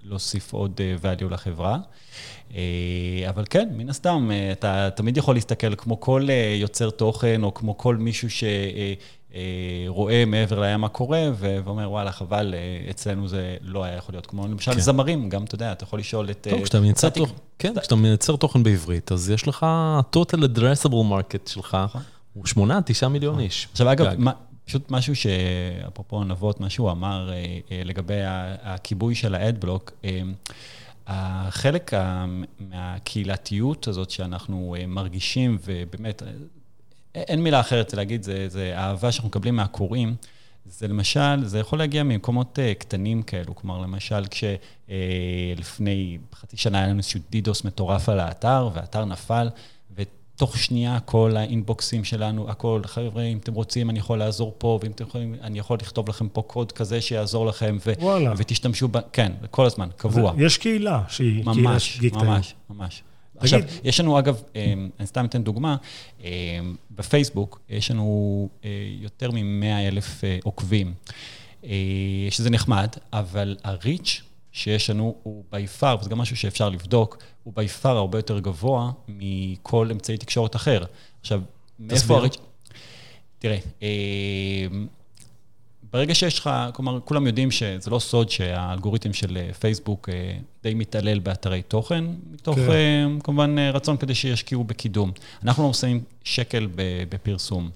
להוסיף 0.04 0.54
עוד 0.54 0.82
value 1.02 1.30
לחברה. 1.34 1.78
אבל 3.30 3.44
כן, 3.50 3.70
מן 3.72 3.90
הסתם, 3.90 4.30
אתה 4.52 4.90
תמיד 4.96 5.18
יכול 5.18 5.36
להסתכל 5.36 5.76
כמו 5.76 6.00
כל 6.00 6.28
יוצר 6.60 6.90
תוכן, 6.90 7.44
או 7.44 7.54
כמו 7.54 7.78
כל 7.78 7.96
מישהו 7.96 8.30
ש... 8.30 8.44
רואה 9.88 10.26
מעבר 10.26 10.60
לים 10.60 10.82
מה 10.82 10.90
קורה, 10.90 11.30
ואומר, 11.38 11.92
וואלה, 11.92 12.12
חבל, 12.12 12.54
אצלנו 12.90 13.28
זה 13.28 13.58
לא 13.62 13.84
היה 13.84 13.96
יכול 13.96 14.16
להיות. 14.16 14.26
כמו 14.26 14.48
למשל 14.48 14.74
כן. 14.74 14.80
זמרים, 14.80 15.30
גם, 15.30 15.44
אתה 15.44 15.56
יודע, 15.56 15.72
אתה 15.72 15.84
יכול 15.84 16.00
לשאול 16.00 16.30
את... 16.30 16.48
טוב, 16.52 16.64
כשאתה 16.64 16.80
מייצר, 16.80 17.10
תוכ... 17.10 17.32
כן, 17.60 17.74
כשאתה 17.80 17.96
מייצר 17.96 18.36
תוכן 18.36 18.64
בעברית, 18.64 19.12
אז 19.12 19.30
יש 19.30 19.48
לך 19.48 19.66
total 20.16 20.38
addressable 20.38 21.12
market 21.12 21.50
שלך, 21.50 21.78
נכון. 21.86 22.02
הוא 22.34 22.44
8-9 23.04 23.08
מיליון 23.08 23.40
איש. 23.40 23.68
עכשיו, 23.72 23.92
אגב, 23.92 24.08
מה, 24.18 24.32
פשוט 24.66 24.92
משהו 24.92 25.16
שאפרופו 25.16 26.24
נבות, 26.24 26.60
מה 26.60 26.70
שהוא 26.70 26.92
אמר 26.92 27.32
לגבי 27.86 28.22
הכיבוי 28.64 29.16
של 29.16 29.36
האדבלוק, 29.36 29.92
החלק 31.08 31.92
מהקהילתיות 32.60 33.88
הזאת 33.88 34.10
שאנחנו 34.10 34.76
מרגישים, 34.88 35.58
ובאמת, 35.66 36.24
אין 37.16 37.44
מילה 37.44 37.60
אחרת 37.60 37.94
להגיד, 37.94 38.24
זה, 38.24 38.50
זה 38.50 38.74
אהבה 38.78 39.12
שאנחנו 39.12 39.30
מקבלים 39.30 39.56
מהקוראים. 39.56 40.16
זה 40.66 40.88
למשל, 40.88 41.46
זה 41.46 41.60
יכול 41.60 41.80
להגיע 41.80 42.04
ממקומות 42.04 42.60
קטנים 42.80 43.22
כאלו, 43.22 43.56
כלומר, 43.56 43.78
למשל, 43.78 44.24
כשלפני 44.88 46.18
חצי 46.36 46.58
שנה 46.58 46.78
היה 46.78 46.88
לנו 46.88 46.98
איזשהו 46.98 47.20
דידוס 47.30 47.64
מטורף 47.64 48.10
על 48.10 48.20
האתר, 48.20 48.70
והאתר 48.74 49.06
נפל, 49.06 49.50
תוך 50.40 50.58
שנייה 50.58 51.00
כל 51.00 51.38
האינבוקסים 51.38 52.04
שלנו, 52.04 52.50
הכל, 52.50 52.82
חבר'ה, 52.86 53.24
אם 53.24 53.38
אתם 53.38 53.54
רוצים, 53.54 53.90
אני 53.90 54.00
יכול 54.00 54.20
לעזור 54.20 54.56
פה, 54.58 54.80
ואם 54.82 54.92
אתם 54.92 55.04
יכולים, 55.04 55.36
אני 55.42 55.60
יכול 55.60 55.78
לכתוב 55.82 56.10
לכם 56.10 56.30
פה 56.30 56.42
קוד 56.42 56.72
כזה 56.72 57.02
שיעזור 57.02 57.46
לכם, 57.46 57.78
ו- 57.86 57.94
וואלה. 58.00 58.34
ותשתמשו 58.38 58.88
ב... 58.88 58.98
כן, 59.14 59.32
כל 59.52 59.66
הזמן, 59.66 59.90
קבוע. 59.98 60.34
יש 60.38 60.58
קהילה 60.58 61.02
שהיא 61.08 61.46
ממש, 61.46 61.98
קהילה 62.00 62.18
ממש, 62.18 62.54
ממש. 62.70 63.04
עכשיו, 63.40 63.60
יש 63.84 64.00
לנו 64.00 64.20
אגב, 64.20 64.42
אמ, 64.56 64.90
אני 65.00 65.08
סתם 65.08 65.26
אתן 65.26 65.44
דוגמה, 65.44 65.76
אמ, 66.24 66.28
בפייסבוק 66.92 67.60
יש 67.70 67.92
לנו 67.92 68.50
אה, 68.66 68.70
יותר 69.02 69.32
מ-100 69.32 69.88
אלף 69.88 70.24
אה, 70.24 70.38
עוקבים, 70.44 70.94
אה, 71.64 71.70
שזה 72.30 72.50
נחמד, 72.50 72.88
אבל 73.14 73.58
הריץ' 73.64 74.22
שיש 74.52 74.90
לנו 74.90 75.16
הוא 75.24 75.44
בי 75.52 75.68
פאר, 75.68 75.98
וזה 76.00 76.10
גם 76.10 76.18
משהו 76.18 76.36
שאפשר 76.36 76.70
לבדוק, 76.70 77.18
הוא 77.44 77.54
בי 77.56 77.68
פאר 77.68 77.98
הרבה 77.98 78.18
יותר 78.18 78.40
גבוה 78.40 78.92
מכל 79.08 79.90
אמצעי 79.92 80.18
תקשורת 80.18 80.56
אחר. 80.56 80.84
עכשיו, 81.22 81.42
מאיפה 81.80 82.18
הריץ'... 82.18 82.38
תראה, 83.40 83.58
ברגע 85.94 86.16
שיש 86.16 86.40
לך, 86.40 86.50
כלומר, 86.74 87.00
כולם 87.06 87.28
יודעים 87.28 87.52
שזה 87.52 87.90
לא 87.92 88.00
סוד 88.00 88.30
שהאלגוריתם 88.30 89.14
של 89.14 89.38
אה, 89.38 89.54
פייסבוק 89.54 90.10
אה, 90.10 90.38
די 90.64 90.74
מתעלל 90.74 91.20
באתרי 91.20 91.62
תוכן, 91.62 92.06
מתוך 92.32 92.56
כן. 92.56 92.72
אה, 92.72 93.06
כמובן 93.24 93.60
רצון 93.60 93.98
כדי 93.98 94.16
שישקיעו 94.16 94.64
בקידום. 94.64 95.12
אנחנו 95.44 95.68
לא 95.68 95.74
שמים 95.74 96.04
שקל 96.24 96.68
בפרסום. 97.10 97.70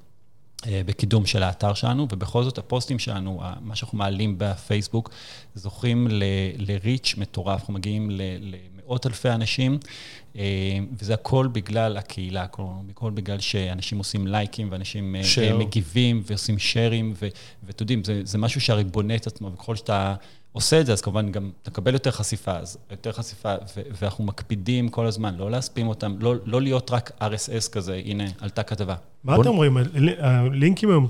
בקידום 0.86 1.26
של 1.26 1.44
האתר 1.44 1.74
שלנו, 1.74 2.08
ובכל 2.12 2.44
זאת 2.44 2.58
הפוסטים 2.58 3.00
שלנו, 3.00 3.42
מה 3.62 3.76
שאנחנו 3.76 3.98
מעלים 3.98 4.36
בפייסבוק, 4.38 5.10
זוכים 5.56 6.08
לריץ' 6.58 7.16
מטורף, 7.18 7.60
אנחנו 7.60 7.74
מגיעים 7.74 8.12
למאות 8.94 9.06
אלפי 9.06 9.30
אנשים, 9.30 9.78
אה, 10.38 10.44
וזה 11.00 11.14
הכל 11.14 11.48
בגלל 11.52 11.98
הקהילה, 11.98 12.46
הכל 12.90 13.12
בגלל 13.14 13.40
שאנשים 13.40 13.98
עושים 13.98 14.28
לייקים 14.28 14.68
ואנשים 14.72 15.16
אה, 15.16 15.22
share. 15.22 15.54
מגיבים 15.54 16.22
ועושים 16.26 16.60
שיירים, 16.60 17.14
ואתם 17.64 17.84
יודעים, 17.84 18.04
זה, 18.04 18.22
זה 18.24 18.38
משהו 18.38 18.62
שהרי 18.62 18.84
בונה 18.84 19.16
את 19.16 19.28
עצמו, 19.28 19.54
וככל 19.54 19.76
שאתה 19.76 20.16
עושה 20.52 20.82
את 20.82 20.86
זה, 20.86 20.94
אז 20.94 21.02
כמובן 21.02 21.32
גם 21.32 21.52
תקבל 21.62 21.94
יותר 21.94 22.12
חשיפה, 22.12 22.58
אז 22.58 22.78
יותר 22.92 23.12
חשיפה, 23.12 23.56
ואנחנו 24.02 24.24
מקפידים 24.24 24.90
כל 24.90 25.06
הזמן, 25.06 25.36
לא 25.36 25.52
להספים 25.52 25.88
אותם, 25.88 26.16
לא, 26.20 26.36
לא 26.46 26.62
להיות 26.62 26.92
רק 26.92 27.12
RSS 27.22 27.70
כזה, 27.72 28.02
הנה, 28.06 28.26
עלתה 28.40 28.64
כתבה. 28.64 28.96
מה 29.24 29.36
אתם 29.36 29.48
אומרים? 29.48 29.78
הלינקים 30.20 30.90
הם, 30.90 31.08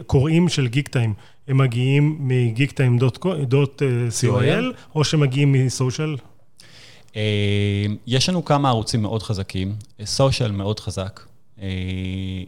הקוראים 0.00 0.48
של 0.48 0.68
גיק 0.68 0.88
טיים, 0.88 1.14
הם 1.48 1.58
מגיעים 1.58 2.16
מגיקטיים.co.il, 2.20 4.64
או 4.94 5.04
שמגיעים 5.04 5.52
מסושיאל? 5.52 6.16
אה, 7.16 7.86
יש 8.06 8.28
לנו 8.28 8.44
כמה 8.44 8.68
ערוצים 8.68 9.02
מאוד 9.02 9.22
חזקים, 9.22 9.74
סושיאל 10.04 10.52
מאוד 10.52 10.80
חזק, 10.80 11.20
אה, 11.62 11.68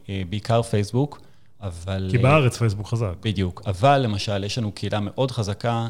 אה, 0.08 0.22
בעיקר 0.28 0.62
פייסבוק, 0.62 1.20
אבל... 1.60 2.08
כי 2.10 2.18
בארץ 2.18 2.56
פייסבוק 2.56 2.86
חזק. 2.86 3.14
בדיוק, 3.22 3.62
אבל 3.66 3.98
למשל, 3.98 4.44
יש 4.44 4.58
לנו 4.58 4.72
קהילה 4.72 5.00
מאוד 5.00 5.30
חזקה 5.30 5.88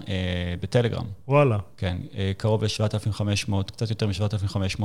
בטלגרם. 0.61 1.04
וואלה. 1.28 1.59
כן, 1.76 1.96
קרוב 2.37 2.64
ל-7,500, 2.64 3.52
קצת 3.66 3.90
יותר 3.90 4.06
מ-7,500 4.06 4.82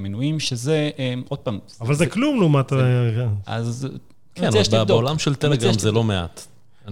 מנויים, 0.00 0.40
שזה, 0.40 0.90
עוד 1.28 1.38
פעם... 1.38 1.58
אבל 1.80 1.94
זה 1.94 2.06
כלום 2.06 2.40
לעומת... 2.40 2.72
אז... 3.46 3.88
כן, 4.38 4.46
אבל 4.46 4.84
בעולם 4.84 5.18
של 5.18 5.34
טלגרם 5.34 5.78
זה 5.78 5.92
לא 5.92 6.04
מעט. 6.04 6.46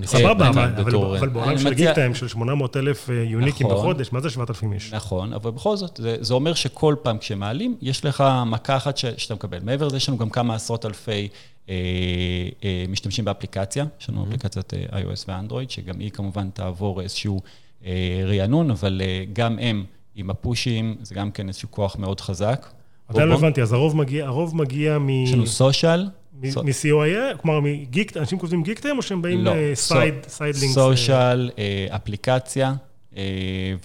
סבבה, 0.05 0.49
אבל 0.49 1.29
בעולם 1.29 1.59
של 1.59 1.75
גיקטיים 1.75 2.15
של 2.15 2.29
800 2.29 2.77
אלף 2.77 3.11
אה, 3.11 3.15
יוניקים 3.15 3.67
נכון. 3.67 3.79
בחודש, 3.79 4.13
מה 4.13 4.21
זה 4.21 4.31
7,000 4.31 4.73
איש? 4.73 4.93
נכון, 4.93 5.33
אבל 5.33 5.51
בכל 5.51 5.77
זאת, 5.77 6.01
זה 6.21 6.35
אומר 6.35 6.55
שכל 6.55 6.95
פעם 7.03 7.19
כשמעלים, 7.19 7.77
יש 7.83 8.05
לך 8.05 8.25
מכה 8.47 8.77
אחת 8.77 8.97
שאתה 8.97 9.35
מקבל. 9.35 9.59
מעבר 9.63 9.87
לזה, 9.87 9.97
יש 9.97 10.09
לנו 10.09 10.19
גם 10.19 10.31
כמה 10.31 10.55
עשרות 10.55 10.87
אלפי 10.87 11.29
אה, 11.69 11.75
אה, 12.65 12.85
משתמשים 12.89 13.25
באפליקציה, 13.25 13.85
יש 14.01 14.11
לנו 14.11 14.25
אפליקציית 14.25 14.73
iOS 14.73 15.25
ואנדרואיד, 15.29 15.71
שגם 15.71 15.99
היא 15.99 16.11
כמובן 16.11 16.51
תעבור 16.51 17.01
איזשהו 17.01 17.41
רענון, 18.27 18.71
אבל 18.71 19.03
גם 19.33 19.59
הם 19.59 19.85
עם 20.15 20.31
הפושים, 20.31 20.97
זה 21.03 21.15
גם 21.15 21.31
כן 21.31 21.49
איזשהו 21.49 21.71
כוח 21.71 21.97
מאוד 21.99 22.21
חזק. 22.21 22.67
עדיין 23.09 23.29
לא 23.29 23.35
הבנתי, 23.35 23.63
אז 23.63 23.73
הרוב 23.73 24.57
מגיע 24.57 24.99
מ... 24.99 25.09
יש 25.09 25.33
לנו 25.33 25.47
סושיאל, 25.47 26.07
מ-COIA? 26.43 27.37
כלומר, 27.43 27.71
אנשים 28.17 28.39
כותבים 28.39 28.63
גיקטיים 28.63 28.97
או 28.97 29.03
שהם 29.03 29.23
באים 29.23 29.45
לסייד 29.45 30.15
לינקס? 30.41 30.75
סושיאל, 30.75 31.51
אפליקציה 31.91 32.75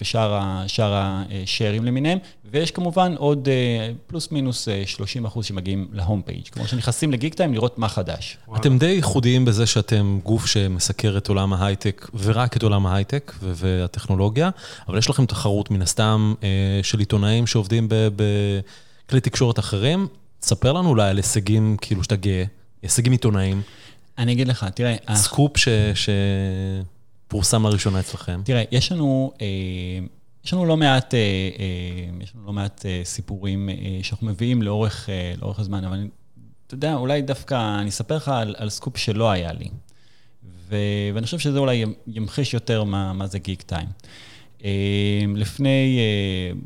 ושאר 0.02 0.40
השארים 0.64 1.86
למיניהם, 1.86 2.18
ויש 2.52 2.72
כמובן 2.72 3.16
עוד 3.18 3.50
אה, 3.50 3.90
פלוס 4.08 4.32
מינוס 4.32 4.68
30 4.86 5.24
אה, 5.24 5.28
אחוז 5.30 5.46
שמגיעים 5.46 5.88
להום 5.92 6.22
פייג', 6.22 6.48
כלומר 6.54 6.68
שנכנסים 6.68 7.12
לגיקטיים 7.12 7.54
לראות 7.54 7.78
מה 7.78 7.90
חדש. 7.90 8.38
אתם 8.56 8.78
די 8.78 8.86
ייחודיים 8.86 9.46
בזה 9.46 9.66
שאתם 9.66 10.20
גוף 10.24 10.46
שמסקר 10.46 11.18
את 11.18 11.28
עולם 11.28 11.54
ההייטק, 11.54 12.10
ורק 12.14 12.58
את 12.58 12.64
עולם 12.64 12.86
ההייטק 12.86 13.34
והטכנולוגיה, 13.42 14.50
אבל 14.88 14.98
יש 14.98 15.10
לכם 15.10 15.26
תחרות 15.26 15.72
מן 15.72 15.82
הסתם 15.82 16.34
אה, 16.44 16.50
של 16.84 17.00
עיתונאים 17.00 17.48
שעובדים 17.48 17.88
בכלי 17.90 19.22
תקשורת 19.22 19.60
אחרים. 19.60 20.08
תספר 20.42 20.74
לנו 20.74 20.90
אולי 20.90 21.10
על 21.10 21.18
הישגים, 21.18 21.78
כאילו, 21.82 22.04
שאתה 22.04 22.16
גאה, 22.16 22.44
הישגים 22.82 23.12
עיתונאיים. 23.12 23.62
אני 24.18 24.34
אגיד 24.34 24.48
לך, 24.48 24.66
תראה... 24.76 24.96
סקופ 25.14 25.58
ש... 25.58 25.68
שפורסם 27.28 27.68
לראשונה 27.68 28.00
אצלכם. 28.00 28.42
תראה, 28.46 28.64
יש 28.72 28.92
לנו... 28.92 29.32
אה, 29.42 29.48
יש 30.46 30.54
לנו 30.54 30.66
לא 30.66 30.78
מעט, 30.78 31.14
אה, 31.14 31.20
אה, 31.20 32.24
יש 32.24 32.36
לנו 32.36 32.46
לא 32.46 32.54
מעט 32.54 32.86
סיפורים 33.04 33.70
שאנחנו 34.02 34.28
מביאים 34.28 34.62
לאורך, 34.62 35.10
לאורך 35.42 35.60
הזמן, 35.60 35.84
אבל 35.84 36.08
אתה 36.68 36.76
יודע, 36.76 36.96
אולי 36.96 37.22
דווקא 37.22 37.80
אני 37.80 37.90
אספר 37.90 38.16
לך 38.16 38.28
על, 38.28 38.56
על 38.58 38.70
סקופ 38.70 38.98
שלא 38.98 39.32
היה 39.32 39.54
לי. 39.54 39.70
ו, 40.70 40.76
ואני 41.14 41.26
חושב 41.26 41.40
שזה 41.40 41.60
אולי 41.60 41.86
ימחיש 42.08 42.54
יותר 42.54 42.84
מה, 42.84 43.14
מה 43.14 43.28
זה 43.28 43.40
גיק 43.40 43.62
טיים. 43.62 43.88
אה, 44.66 45.24
לפני, 45.36 46.00
אה, 46.00 46.60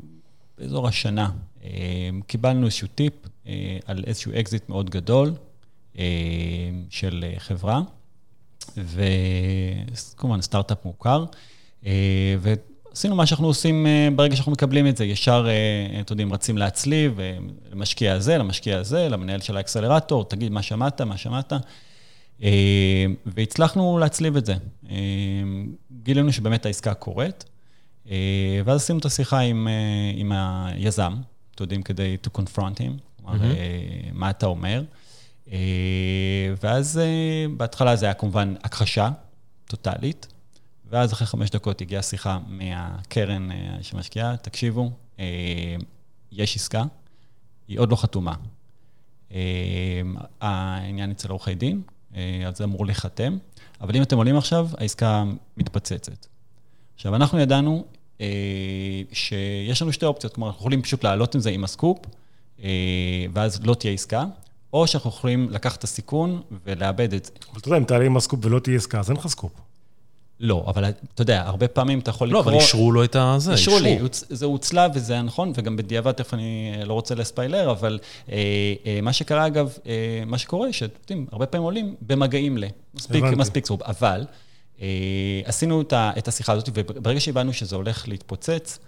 באזור 0.57 0.87
השנה, 0.87 1.29
אה, 1.63 1.69
קיבלנו 2.27 2.65
איזשהו 2.65 2.87
טיפ 2.95 3.13
אה, 3.25 3.29
על 3.85 4.03
איזשהו 4.07 4.31
אקזיט 4.39 4.69
מאוד 4.69 4.89
גדול 4.89 5.33
אה, 5.99 6.03
של 6.89 7.25
אה, 7.27 7.39
חברה, 7.39 7.81
וכמובן 8.77 10.41
סטארט-אפ 10.41 10.85
מוכר, 10.85 11.25
אה, 11.85 12.35
ועשינו 12.39 13.15
מה 13.15 13.25
שאנחנו 13.25 13.47
עושים 13.47 13.87
אה, 13.87 14.07
ברגע 14.15 14.35
שאנחנו 14.35 14.51
מקבלים 14.51 14.87
את 14.87 14.97
זה, 14.97 15.05
ישר, 15.05 15.47
אה, 15.47 15.99
אתם 16.01 16.13
יודעים, 16.13 16.33
רצים 16.33 16.57
להצליב, 16.57 17.19
אה, 17.19 17.37
למשקיע 17.71 18.13
הזה, 18.13 18.37
למשקיע 18.37 18.79
הזה, 18.79 19.09
למנהל 19.09 19.41
של 19.41 19.57
האקסלרטור, 19.57 20.25
תגיד 20.25 20.51
מה 20.51 20.61
שמעת, 20.61 21.01
מה 21.01 21.17
שמעת. 21.17 21.53
אה, 22.43 23.05
והצלחנו 23.25 23.97
להצליב 23.97 24.37
את 24.37 24.45
זה. 24.45 24.53
אה, 24.89 24.95
גילינו 26.03 26.33
שבאמת 26.33 26.65
העסקה 26.65 26.93
קורית, 26.93 27.45
אה, 28.09 28.61
ואז 28.65 28.81
עשינו 28.81 28.99
את 28.99 29.05
השיחה 29.05 29.39
עם, 29.39 29.67
אה, 29.67 30.19
עם 30.19 30.31
היזם, 30.31 31.13
אתם 31.55 31.63
יודעים, 31.63 31.81
כדי 31.81 32.17
to 32.27 32.39
confront 32.39 32.77
him, 32.77 33.14
כלומר. 33.25 33.51
אה, 33.51 34.09
מה 34.13 34.29
אתה 34.29 34.45
אומר. 34.45 34.83
אה, 35.51 35.57
ואז 36.63 36.97
אה, 36.97 37.45
בהתחלה 37.57 37.95
זה 37.95 38.05
היה 38.05 38.13
כמובן 38.13 38.55
הכחשה 38.63 39.09
טוטאלית, 39.65 40.27
ואז 40.89 41.13
אחרי 41.13 41.27
חמש 41.27 41.49
דקות 41.49 41.81
הגיעה 41.81 42.01
שיחה 42.01 42.39
מהקרן 42.47 43.49
שמשקיעה, 43.81 44.37
תקשיבו, 44.37 44.91
יש 46.31 46.55
עסקה, 46.55 46.83
היא 47.67 47.79
עוד 47.79 47.91
לא 47.91 47.95
חתומה. 47.95 48.35
העניין 50.41 51.11
אצל 51.11 51.29
עורכי 51.29 51.55
דין, 51.55 51.81
אז 52.47 52.57
זה 52.57 52.63
אמור 52.63 52.85
להיחתם, 52.85 53.37
אבל 53.81 53.95
אם 53.95 54.01
אתם 54.01 54.17
עולים 54.17 54.37
עכשיו, 54.37 54.69
העסקה 54.77 55.23
מתפצצת. 55.57 56.25
עכשיו, 56.95 57.15
אנחנו 57.15 57.39
ידענו 57.39 57.85
שיש 59.13 59.81
לנו 59.81 59.93
שתי 59.93 60.05
אופציות, 60.05 60.33
כלומר, 60.33 60.47
אנחנו 60.47 60.59
יכולים 60.59 60.81
פשוט 60.81 61.03
לעלות 61.03 61.35
עם 61.35 61.41
זה 61.41 61.49
עם 61.49 61.63
הסקופ, 61.63 61.97
ואז 63.33 63.59
לא 63.63 63.73
תהיה 63.73 63.93
עסקה, 63.93 64.25
או 64.73 64.87
שאנחנו 64.87 65.09
יכולים 65.09 65.49
לקחת 65.51 65.79
את 65.79 65.83
הסיכון 65.83 66.41
ולאבד 66.65 67.13
את 67.13 67.25
זה. 67.25 67.31
אבל 67.51 67.59
אתה 67.59 67.67
יודע, 67.67 67.77
אם 67.77 67.83
תעלה 67.83 68.05
עם 68.05 68.17
הסקופ 68.17 68.39
ולא 68.43 68.59
תהיה 68.59 68.77
עסקה, 68.77 68.99
אז 68.99 69.09
אין 69.09 69.17
לך 69.17 69.27
סקופ. 69.27 69.51
לא, 70.39 70.63
אבל 70.67 70.85
אתה 71.13 71.21
יודע, 71.21 71.41
הרבה 71.41 71.67
פעמים 71.67 71.99
אתה 71.99 72.09
יכול 72.09 72.29
לא, 72.29 72.39
לקרוא... 72.39 72.53
אבל 72.53 72.61
אישרו 72.61 72.91
לו 72.91 73.03
את 73.03 73.15
הזה, 73.15 73.51
אישרו 73.51 73.79
לי, 73.79 73.99
הוצ- 73.99 74.25
זה 74.29 74.45
הוצלב 74.45 74.91
וזה 74.95 75.13
היה 75.13 75.21
נכון, 75.21 75.51
וגם 75.55 75.75
בדיעבד, 75.75 76.11
תכף 76.11 76.33
אני 76.33 76.73
אה, 76.79 76.85
לא 76.85 76.93
רוצה 76.93 77.15
לספיילר, 77.15 77.71
אבל 77.71 77.99
אה, 78.31 78.35
אה, 78.85 78.99
מה 79.01 79.13
שקרה, 79.13 79.47
אגב, 79.47 79.77
אה, 79.87 80.23
מה 80.25 80.37
שקורה, 80.37 80.73
שאתם 80.73 80.93
יודעים, 81.01 81.25
הרבה 81.31 81.45
פעמים 81.45 81.63
עולים 81.63 81.95
במגעים 82.01 82.57
ל... 82.57 82.63
מספיק, 82.93 83.23
הבנתי. 83.23 83.35
מספיק 83.35 83.65
סרוב. 83.65 83.83
אבל 83.83 84.25
אה, 84.81 84.87
עשינו 85.45 85.81
את, 85.81 85.93
ה, 85.93 86.11
את 86.17 86.27
השיחה 86.27 86.53
הזאת, 86.53 86.69
וברגע 86.73 87.19
שהבנו 87.19 87.53
שזה 87.53 87.75
הולך 87.75 88.07
להתפוצץ, 88.07 88.79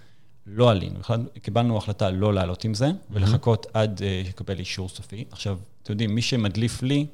לא 0.47 0.71
עלינו. 0.71 0.99
קיבלנו 1.41 1.77
החלטה 1.77 2.09
לא 2.09 2.33
לעלות 2.33 2.63
עם 2.63 2.73
זה, 2.73 2.91
ולחכות 3.11 3.65
עד 3.73 4.01
אה, 4.03 4.21
שיקבל 4.25 4.59
אישור 4.59 4.89
סופי. 4.89 5.25
עכשיו, 5.31 5.57
אתם 5.83 5.93
יודעים, 5.93 6.15
מי 6.15 6.21
שמדליף 6.21 6.83
לי, 6.83 7.05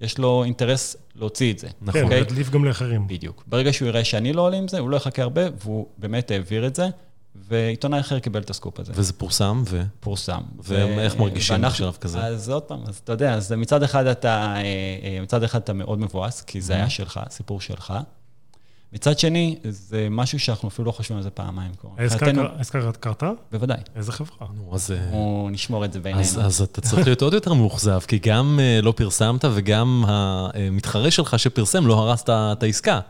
יש 0.00 0.18
לו 0.18 0.44
אינטרס 0.44 0.96
להוציא 1.14 1.52
את 1.52 1.58
זה. 1.58 1.68
נכון. 1.82 2.00
כן, 2.00 2.04
אוקיי? 2.04 2.20
להדליף 2.20 2.50
גם 2.50 2.64
לאחרים. 2.64 3.06
בדיוק. 3.06 3.44
ברגע 3.46 3.72
שהוא 3.72 3.88
יראה 3.88 4.04
שאני 4.04 4.32
לא 4.32 4.42
עולה 4.42 4.56
עם 4.56 4.68
זה, 4.68 4.78
הוא 4.78 4.90
לא 4.90 4.96
יחכה 4.96 5.22
הרבה, 5.22 5.42
והוא 5.62 5.86
באמת 5.98 6.30
העביר 6.30 6.66
את 6.66 6.74
זה, 6.74 6.88
ועיתונאי 7.48 8.00
אחר 8.00 8.18
קיבל 8.18 8.40
את 8.40 8.50
הסקופ 8.50 8.80
הזה. 8.80 8.92
וזה 8.96 9.12
פורסם, 9.12 9.62
ו... 9.68 9.82
פורסם. 10.00 10.40
ואיך 10.58 11.16
מרגישים 11.16 11.54
ואנחנו- 11.56 11.74
בשלב 11.74 11.96
כזה? 12.00 12.24
אז 12.24 12.48
עוד 12.50 12.62
פעם, 12.62 12.80
אז 12.86 13.00
אתה 13.04 13.12
יודע, 13.12 13.34
אז 13.34 13.52
מצד 13.52 13.82
אחד 13.82 14.06
אתה, 14.06 14.54
אה, 14.56 14.62
אה, 15.02 15.18
מצד 15.22 15.42
אחד 15.42 15.58
אתה 15.60 15.72
מאוד 15.72 15.98
מבואס, 15.98 16.42
כי 16.42 16.60
זה 16.60 16.74
היה 16.74 16.90
שלך, 16.90 17.20
סיפור 17.30 17.60
שלך. 17.60 17.94
מצד 18.92 19.18
שני, 19.18 19.56
זה 19.68 20.08
משהו 20.10 20.38
שאנחנו 20.38 20.68
אפילו 20.68 20.86
לא 20.86 20.92
חושבים 20.92 21.16
על 21.16 21.22
זה 21.22 21.30
פעמיים. 21.30 21.72
כלומר, 21.74 21.96
העסקה 22.56 22.92
קרתה? 23.00 23.30
בוודאי. 23.52 23.78
איזה 23.96 24.12
חברה? 24.12 24.46
נו, 24.56 24.74
אז... 24.74 24.90
אה, 24.90 24.96
אנחנו 24.96 25.48
נשמור 25.52 25.84
את 25.84 25.92
זה 25.92 25.98
אז, 25.98 26.02
בינינו. 26.02 26.22
אז 26.22 26.62
אתה 26.62 26.80
צריך 26.80 27.06
להיות 27.06 27.22
עוד 27.22 27.34
יותר 27.34 27.54
מאוכזב, 27.54 28.00
כי 28.08 28.18
גם 28.18 28.58
אה, 28.62 28.80
לא 28.82 28.92
פרסמת 28.96 29.44
וגם 29.54 30.04
המתחרה 30.06 31.10
שלך 31.10 31.38
שפרסם 31.38 31.86
לא 31.86 31.94
הרס 31.94 32.24
את 32.28 32.62
העסקה. 32.62 33.00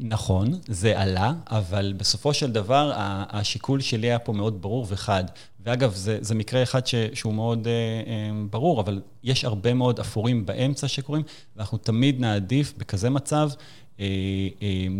נכון, 0.00 0.58
זה 0.68 1.00
עלה, 1.00 1.32
אבל 1.50 1.94
בסופו 1.96 2.34
של 2.34 2.52
דבר, 2.52 2.92
השיקול 2.96 3.80
שלי 3.80 4.06
היה 4.06 4.18
פה 4.18 4.32
מאוד 4.32 4.62
ברור 4.62 4.86
וחד. 4.88 5.24
ואגב, 5.64 5.94
זה, 5.94 6.18
זה 6.20 6.34
מקרה 6.34 6.62
אחד 6.62 6.86
ש, 6.86 6.94
שהוא 7.14 7.34
מאוד 7.34 7.66
אה, 7.66 7.72
אה, 7.72 8.30
ברור, 8.50 8.80
אבל 8.80 9.00
יש 9.24 9.44
הרבה 9.44 9.74
מאוד 9.74 10.00
אפורים 10.00 10.46
באמצע 10.46 10.88
שקורים, 10.88 11.22
ואנחנו 11.56 11.78
תמיד 11.78 12.20
נעדיף 12.20 12.74
בכזה 12.78 13.10
מצב 13.10 13.50
אה, 13.50 13.54
אה, 13.54 13.89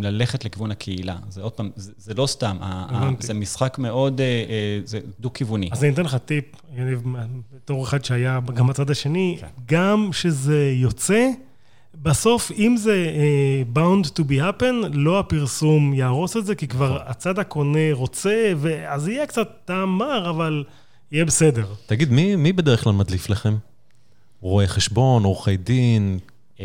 ללכת 0.03 0.45
לכיוון 0.45 0.71
הקהילה. 0.71 1.17
זה 1.29 1.43
עוד 1.43 1.53
פעם, 1.53 1.71
זה, 1.77 1.93
זה 1.99 2.15
לא 2.15 2.27
סתם. 2.27 2.57
זה 3.21 3.35
משחק 3.35 3.79
מאוד, 3.79 4.21
אה, 4.21 4.27
אה, 4.27 4.81
זה 4.85 5.01
דו-כיווני. 5.21 5.69
אז 5.73 5.85
אני 5.85 5.93
אתן 5.93 6.05
לך 6.05 6.15
טיפ, 6.15 6.45
יניב, 6.77 7.03
בתור 7.55 7.85
אחד 7.85 8.05
שהיה 8.05 8.41
גם 8.55 8.67
בצד 8.67 8.91
השני, 8.91 9.39
גם 9.67 10.09
שזה 10.13 10.73
יוצא, 10.75 11.31
בסוף, 12.03 12.51
אם 12.59 12.77
זה 12.77 13.13
uh, 13.15 13.79
bound 13.79 14.09
to 14.09 14.23
be 14.23 14.41
happen, 14.41 14.89
לא 14.93 15.19
הפרסום 15.19 15.95
יהרוס 15.95 16.37
את 16.37 16.47
זה, 16.47 16.55
כי 16.55 16.69
כבר 16.69 16.99
הצד 17.07 17.39
הקונה 17.39 17.93
רוצה, 17.93 18.53
אז 18.89 19.09
יהיה 19.09 19.27
קצת 19.27 19.49
טעם 19.65 19.99
מר, 19.99 20.31
אבל 20.31 20.65
יהיה 21.13 21.25
בסדר. 21.25 21.67
תגיד, 21.87 22.13
מי, 22.13 22.37
מי 22.37 22.53
בדרך 22.53 22.85
כלל 22.85 22.93
מדליף 22.93 23.31
לכם? 23.31 23.57
רואי 24.41 24.67
חשבון, 24.67 25.25
עורכי 25.25 25.57
דין? 25.57 26.19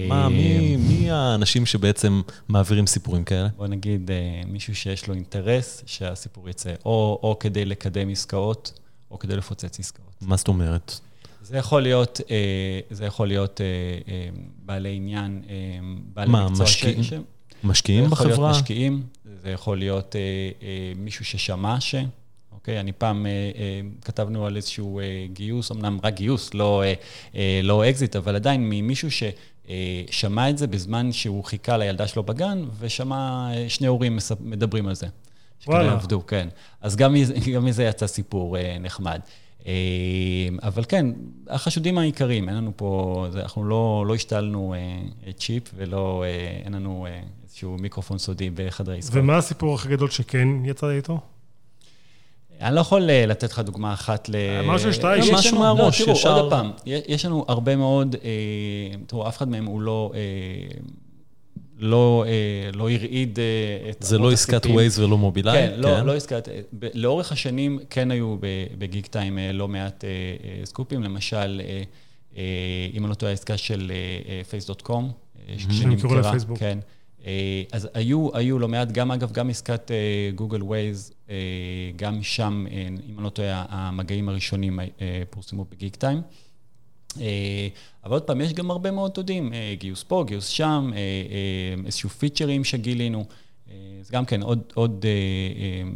מה, 0.07 0.29
מי, 0.29 0.75
מי 0.77 1.11
האנשים 1.11 1.65
שבעצם 1.65 2.21
מעבירים 2.47 2.87
סיפורים 2.87 3.23
כאלה? 3.23 3.47
בוא 3.57 3.67
נגיד, 3.67 4.11
אה, 4.11 4.41
מישהו 4.47 4.75
שיש 4.75 5.07
לו 5.07 5.13
אינטרס 5.13 5.83
שהסיפור 5.85 6.49
יצא, 6.49 6.73
או, 6.85 7.19
או 7.23 7.39
כדי 7.39 7.65
לקדם 7.65 8.09
עסקאות, 8.09 8.79
או 9.11 9.19
כדי 9.19 9.35
לפוצץ 9.35 9.79
עסקאות. 9.79 10.15
מה 10.21 10.37
זאת 10.37 10.47
אומרת? 10.47 10.99
זה 11.41 11.57
יכול 11.57 11.81
להיות, 11.81 12.21
אה, 12.31 12.79
זה 12.91 13.05
יכול 13.05 13.27
להיות 13.27 13.61
אה, 13.61 13.65
בעלי 14.65 14.95
עניין, 14.95 15.41
בעלי 16.13 16.31
מה, 16.31 16.49
מקצוע 16.49 16.65
משקיעים? 16.65 17.03
ש... 17.03 17.13
משקיעים 17.63 18.01
זה 18.03 18.13
יכול 18.13 18.27
בחברה? 18.27 18.47
להיות 18.47 18.61
משקיעים, 18.61 19.03
זה 19.41 19.49
יכול 19.49 19.77
להיות 19.77 20.15
מישהו 20.95 21.25
ששמע 21.25 21.79
ש... 21.79 21.95
אוקיי, 22.65 22.79
אני 22.79 22.91
פעם 22.91 23.25
אה, 23.25 23.31
אה, 23.31 23.81
כתבנו 24.01 24.45
על 24.45 24.55
איזשהו 24.55 24.99
אה, 24.99 25.25
גיוס, 25.33 25.71
אמנם 25.71 25.99
רק 26.03 26.13
גיוס, 26.13 26.53
לא, 26.53 26.83
אה, 26.83 26.93
אה, 27.35 27.59
לא 27.63 27.89
אקזיט, 27.89 28.15
אבל 28.15 28.35
עדיין 28.35 28.69
ממישהו 28.69 29.09
ששמע 29.11 30.49
את 30.49 30.57
זה 30.57 30.67
בזמן 30.67 31.11
שהוא 31.11 31.43
חיכה 31.43 31.77
לילדה 31.77 32.07
שלו 32.07 32.23
בגן, 32.23 32.63
ושמע 32.79 33.49
אה, 33.53 33.69
שני 33.69 33.87
הורים 33.87 34.17
מדברים 34.39 34.87
על 34.87 34.95
זה. 34.95 35.07
שכנראה. 35.59 35.91
עבדו, 35.91 36.25
כן. 36.25 36.47
אז 36.81 36.95
גם 36.95 37.13
מזה, 37.13 37.33
גם 37.53 37.65
מזה 37.65 37.83
יצא 37.83 38.07
סיפור 38.07 38.57
אה, 38.57 38.77
נחמד. 38.79 39.19
אה, 39.67 39.73
אבל 40.63 40.83
כן, 40.87 41.05
החשודים 41.47 41.97
העיקריים, 41.97 42.49
אין 42.49 42.57
לנו 42.57 42.71
פה, 42.75 43.25
זה, 43.29 43.41
אנחנו 43.41 43.63
לא, 43.63 44.05
לא 44.07 44.15
השתלנו 44.15 44.73
אה, 44.73 45.31
צ'יפ 45.33 45.63
ולא, 45.75 46.23
אה, 46.25 46.61
אין 46.63 46.73
לנו 46.73 47.05
אה, 47.09 47.21
איזשהו 47.43 47.77
מיקרופון 47.79 48.17
סודי 48.17 48.49
בחדרי 48.49 48.97
עסקאות. 48.97 49.23
ומה 49.23 49.37
הסיפור 49.37 49.75
הכי 49.75 49.89
גדול 49.89 50.09
שכן 50.09 50.47
יצא 50.65 50.89
איתו? 50.89 51.19
אני 52.61 52.75
לא 52.75 52.81
יכול 52.81 53.09
אה, 53.09 53.25
לתת 53.25 53.51
לך 53.51 53.59
דוגמה 53.59 53.93
אחת 53.93 54.29
ל... 54.29 54.35
משהו 54.65 54.93
שאתה- 54.93 55.17
יש 55.17 55.29
משהו 55.29 55.59
מהראש, 55.59 55.99
לא, 56.01 56.05
תראו, 56.05 56.17
ישר. 56.17 56.39
עוד 56.39 56.49
פעם, 56.51 56.71
יש 56.85 57.25
לנו 57.25 57.45
הרבה 57.47 57.75
מאוד, 57.75 58.15
אה, 58.23 58.29
תראו, 59.07 59.27
אף 59.27 59.37
אחד 59.37 59.47
מהם 59.49 59.65
הוא 59.65 59.81
לא... 59.81 60.11
אה, 60.15 60.19
לא, 61.79 62.25
אה, 62.27 62.31
לא 62.73 62.89
הרעיד 62.89 63.39
אה, 63.39 63.89
את... 63.89 63.97
זה 64.03 64.17
לא 64.17 64.31
עסקת. 64.31 64.65
ווייז 64.65 64.99
ולא 64.99 65.17
מובילאיי? 65.17 65.67
כן, 65.67 65.73
לא, 65.79 66.01
לא 66.01 66.13
עסקת... 66.15 66.47
ב- 66.79 66.87
לאורך 66.93 67.31
השנים 67.31 67.79
כן 67.89 68.11
היו 68.11 68.35
ב- 68.39 68.45
בגיק 68.77 69.07
טיים 69.07 69.39
אה, 69.39 69.51
לא 69.51 69.67
מעט 69.67 70.03
אה, 70.03 70.09
אה, 70.09 70.65
סקופים, 70.65 71.03
למשל, 71.03 71.61
אה, 71.65 71.81
אה, 72.37 72.43
אם 72.93 73.01
אני 73.03 73.09
לא 73.09 73.15
טועה, 73.15 73.29
העסקה 73.31 73.57
של 73.57 73.91
אה, 74.29 74.43
פייס.קום, 74.43 75.11
שנמכרו 75.57 76.15
לפייסבוק. 76.15 76.57
כן. 76.59 76.79
אה, 77.25 77.63
אז 77.71 77.89
היו, 77.93 78.29
היו 78.33 78.59
לא 78.59 78.67
מעט, 78.67 78.91
גם 78.91 79.11
אגב, 79.11 79.31
גם 79.31 79.49
עסקת 79.49 79.91
גוגל 80.35 80.63
ווייז, 80.63 81.13
גם 81.95 82.23
שם, 82.23 82.65
אה, 82.71 82.87
אם 83.09 83.15
אני 83.17 83.23
לא 83.23 83.29
טועה, 83.29 83.65
המגעים 83.69 84.29
הראשונים 84.29 84.79
אה, 84.79 85.23
פורסמו 85.29 85.65
בגיק 85.71 85.95
טיים. 85.95 86.21
אה, 87.21 87.67
אבל 88.03 88.13
עוד 88.13 88.23
פעם, 88.23 88.41
יש 88.41 88.53
גם 88.53 88.71
הרבה 88.71 88.91
מאוד, 88.91 89.19
אה, 89.53 89.75
גיוס 89.79 90.03
פה, 90.03 90.23
גיוס 90.27 90.47
שם, 90.47 90.91
אה, 90.93 90.97
אה, 90.97 91.85
איזשהו 91.85 92.09
פיצ'רים 92.09 92.63
שגילינו. 92.63 93.25
אה, 93.71 93.75
אז 93.99 94.11
גם 94.11 94.25
כן, 94.25 94.41
עוד, 94.41 94.61
עוד 94.73 95.05
אה, 95.05 95.11
אה, 95.11 95.15
אה, 95.65 95.89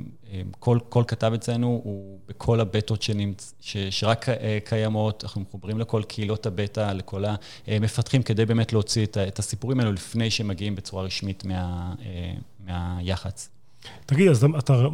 כל, 0.60 0.80
כל 0.89 1.04
כתב 1.08 1.32
אצלנו 1.36 1.82
הוא 1.84 2.20
בכל 2.28 2.60
הבטות 2.60 3.02
שנמצ... 3.02 3.54
ש, 3.60 3.78
שרק 3.78 4.30
אה, 4.30 4.58
קיימות, 4.65 5.24
אנחנו 5.24 5.42
מחוברים 5.42 5.80
לכל 5.80 6.04
קהילות 6.08 6.46
הבטא, 6.46 6.94
לכל 6.94 7.24
המפתחים, 7.68 8.24
כדי 8.24 8.46
באמת 8.46 8.74
להוציא 8.74 9.04
את, 9.04 9.18
את 9.18 9.39
הסיפורים 9.39 9.80
האלו 9.80 9.92
לפני 9.92 10.32
שהם 10.32 10.48
מגיעים 10.48 10.76
בצורה 10.76 11.04
רשמית 11.04 11.46
מה, 11.46 11.94
אה, 12.06 12.34
מהיח"צ. 12.65 13.50
תגיד, 14.06 14.28
אז 14.28 14.46
אתה, 14.60 14.88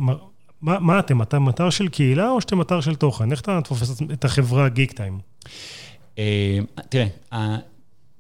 מה, 0.62 0.80
מה 0.80 1.00
אתם? 1.00 1.22
אתם 1.22 1.50
אתר 1.50 1.70
של 1.70 1.88
קהילה 1.88 2.30
או 2.30 2.42
שאתם 2.42 2.62
אתר 2.62 2.82
של 2.82 2.96
תוכן? 2.96 3.32
איך 3.32 3.42
אתה 3.42 3.60
תופס 3.64 4.02
את 4.14 4.26
החברה 4.26 4.70
גיק 4.70 4.92
טיים? 4.92 5.20
אה, 6.18 6.60
תראה, 6.90 7.58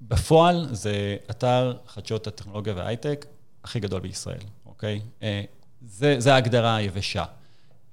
בפועל 0.02 0.68
זה 0.72 1.16
אתר 1.30 1.74
חדשות 1.88 2.28
הטכנולוגיה 2.28 2.74
וההייטק 2.78 3.26
הכי 3.64 3.80
גדול 3.80 4.00
בישראל, 4.00 4.42
אוקיי? 4.66 5.02
זה, 5.88 6.16
זה 6.20 6.34
ההגדרה 6.34 6.76
היבשה. 6.76 7.24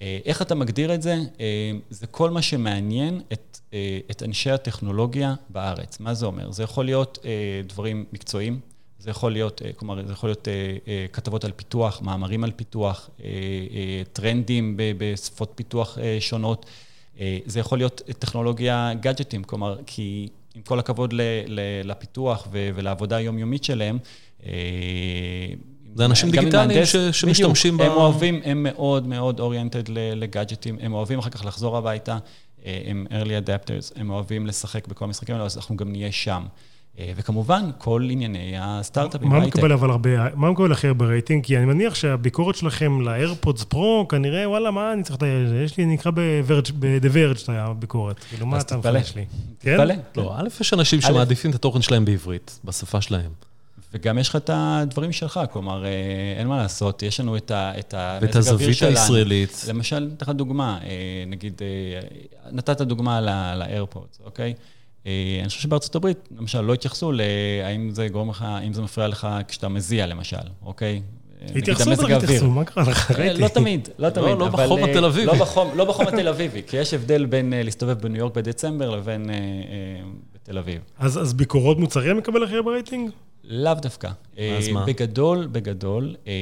אה, 0.03 0.19
איך 0.25 0.43
אתה 0.43 0.55
מגדיר 0.55 0.95
את 0.95 1.03
זה? 1.03 1.15
אה, 1.41 1.73
זה 1.91 2.07
כל 2.07 2.31
מה 2.31 2.43
שמעניין 2.43 3.21
את, 3.33 3.59
אה, 3.75 3.99
את 4.11 4.23
אנשי 4.23 4.51
הטכנולוגיה 4.51 5.35
בארץ. 5.49 6.01
מה 6.01 6.15
זה 6.15 6.27
אומר? 6.27 6.51
זה 6.51 6.63
יכול 6.63 6.85
להיות 6.85 7.19
דברים 7.65 8.05
מקצועיים, 8.13 8.61
זה 8.99 9.11
יכול 9.11 9.33
להיות, 9.33 9.63
כלומר, 9.77 10.07
זה 10.07 10.13
יכול 10.13 10.29
להיות 10.29 10.49
כתבות 11.13 11.45
על 11.45 11.53
פיתוח, 11.57 12.03
מאמרים 12.03 12.45
על 12.45 12.51
פיתוח, 12.57 13.11
טרנדים 14.13 14.75
בשפות 14.77 15.53
פיתוח 15.55 15.99
שונות. 16.21 16.67
זה 17.47 17.61
יכול 17.61 17.79
להיות 17.79 18.03
טכנולוגיה 18.19 18.93
גאדג'טים, 19.01 19.45
כלומר, 19.45 19.79
כי 19.87 20.29
עם 20.55 20.63
כל 20.63 20.79
הכבוד 20.79 21.15
לפיתוח 21.85 22.49
ולעבודה 22.53 23.17
היומיומית 23.17 23.65
שלהם, 23.65 23.99
זה 25.95 26.05
אנשים 26.05 26.31
דיגיטליים 26.31 26.87
ש, 26.87 26.97
שמשתמשים 26.97 27.79
ב... 27.79 27.83
הם 27.83 27.93
אוהבים, 27.93 28.41
הם 28.45 28.63
מאוד 28.63 29.07
מאוד 29.07 29.41
oriented 29.41 29.89
לגאדג'טים, 29.89 30.79
הם 30.81 30.93
אוהבים 30.93 31.19
אחר 31.19 31.31
כך 31.31 31.45
לחזור 31.45 31.77
הביתה, 31.77 32.19
אה, 32.67 32.83
הם 32.87 33.07
early 33.11 33.47
adapters, 33.47 34.01
הם 34.01 34.11
אוהבים 34.11 34.47
לשחק 34.47 34.89
בכל 34.89 35.05
המשחקים 35.05 35.35
האלה, 35.35 35.45
אז 35.45 35.57
אנחנו 35.57 35.77
גם 35.77 35.93
נהיה 35.93 36.13
שם. 36.13 36.43
אה, 36.99 37.13
וכמובן, 37.17 37.71
כל 37.79 38.09
ענייני 38.11 38.55
הסטארט-אפים 38.59 39.29
מה 39.29 39.41
מקבל 39.41 39.73
אבל 39.73 39.91
הרבה, 39.91 40.35
מה 40.35 40.51
מקבל 40.51 40.73
הכי 40.73 40.87
הרבה 40.87 41.07
רייטינג? 41.07 41.45
כי 41.45 41.57
אני 41.57 41.65
מניח 41.65 41.95
שהביקורת 41.95 42.57
שלכם 42.57 43.01
לאיירפודס 43.01 43.65
פרו, 43.65 44.07
כנראה, 44.09 44.49
וואלה, 44.49 44.71
מה 44.71 44.93
אני 44.93 45.03
צריך 45.03 45.17
את 45.17 45.49
זה? 45.49 45.63
יש 45.65 45.77
לי, 45.77 45.87
נקרא 45.87 46.11
ב-The 46.11 47.15
Verge 47.15 47.45
את 47.45 47.49
הביקורת. 47.49 48.19
כאילו, 48.19 48.47
מה 48.47 48.61
אתה 48.61 48.77
מפרש 48.77 49.17
לי? 49.17 49.25
תתפלא. 49.59 49.95
לא, 50.17 50.35
א', 50.37 50.49
יש 50.61 50.73
אנשים 50.73 51.01
שמעדיפים 51.01 51.51
את 51.51 51.55
התוכן 51.55 51.83
שלהם 51.83 52.05
בעברית, 52.05 52.61
בשפה 52.65 53.01
שלהם. 53.01 53.52
וגם 53.93 54.19
יש 54.19 54.29
לך 54.29 54.37
את 54.37 54.51
הדברים 54.53 55.13
שלך, 55.13 55.41
כלומר, 55.53 55.85
אה, 55.85 55.91
אין 56.39 56.47
מה 56.47 56.57
לעשות, 56.57 57.03
יש 57.03 57.21
לנו 57.21 57.37
את 57.37 57.51
ה... 57.51 57.73
ואת 58.21 58.37
הזווית 58.37 58.83
הישראלית. 58.83 59.65
למשל, 59.69 60.11
אתן 60.17 60.27
לך 60.27 60.33
דוגמה, 60.33 60.79
אה, 60.85 61.25
נגיד, 61.27 61.63
אה, 61.63 62.01
נתת 62.53 62.81
דוגמה 62.81 63.21
לאיירפורט, 63.55 64.19
אוקיי? 64.25 64.55
אני 65.07 65.49
חושב 65.49 65.61
שבארצות 65.61 65.95
הברית, 65.95 66.29
למשל, 66.39 66.61
לא 66.61 66.75
התייחסו 66.75 67.13
להאם 67.13 67.91
זה 67.91 68.09
גורם 68.09 68.31
לך, 68.31 68.43
האם 68.43 68.73
זה 68.73 68.83
מפריע 68.83 69.09
לך 69.09 69.29
כשאתה 69.49 69.69
מזיע, 69.69 70.07
למשל, 70.07 70.37
אוקיי? 70.65 71.03
התייחסו, 71.57 71.91
לא 71.91 72.17
התייחסו, 72.17 72.51
מה 72.51 72.65
קרה 72.65 72.85
לך? 72.91 73.11
ראיתי. 73.11 73.41
לא 73.41 73.49
תמיד, 73.49 73.89
לא 73.99 74.11
תמיד. 74.11 74.39
לא 74.39 74.49
בחום 74.49 74.85
התל 74.85 75.05
אביבי. 75.05 75.27
לא 75.75 75.85
בחום 75.85 76.09
התל 76.09 76.29
אביבי, 76.29 76.63
כי 76.67 76.77
יש 76.77 76.95
הבדל 76.95 77.27
בין 77.27 77.53
להסתובב 77.57 77.99
בניו 77.99 78.19
יורק 78.19 78.35
בדצמבר 78.35 78.91
לבין 78.91 79.31
בתל 80.35 80.59
אביב. 80.59 80.81
אז 80.99 81.35
ביקורות 81.35 81.79
מוצרים 81.79 82.17
מקבל 82.17 82.45
הכי 82.45 82.57
הרבה 82.57 82.71
רייטינג? 82.71 83.11
לאו 83.45 83.75
דווקא. 83.75 84.11
אז 84.59 84.69
מה? 84.69 84.87
בגדול, 84.87 85.47
בגדול, 85.47 86.17
אה, 86.27 86.33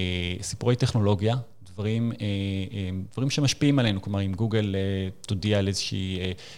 סיפורי 0.42 0.76
טכנולוגיה, 0.76 1.36
דברים, 1.80 2.12
אה, 2.12 2.26
אה, 2.72 2.90
דברים 3.12 3.30
שמשפיעים 3.30 3.78
עלינו, 3.78 4.02
כלומר, 4.02 4.20
אם 4.20 4.32
גוגל 4.32 4.74
תודיע 5.20 5.58
על 5.58 5.68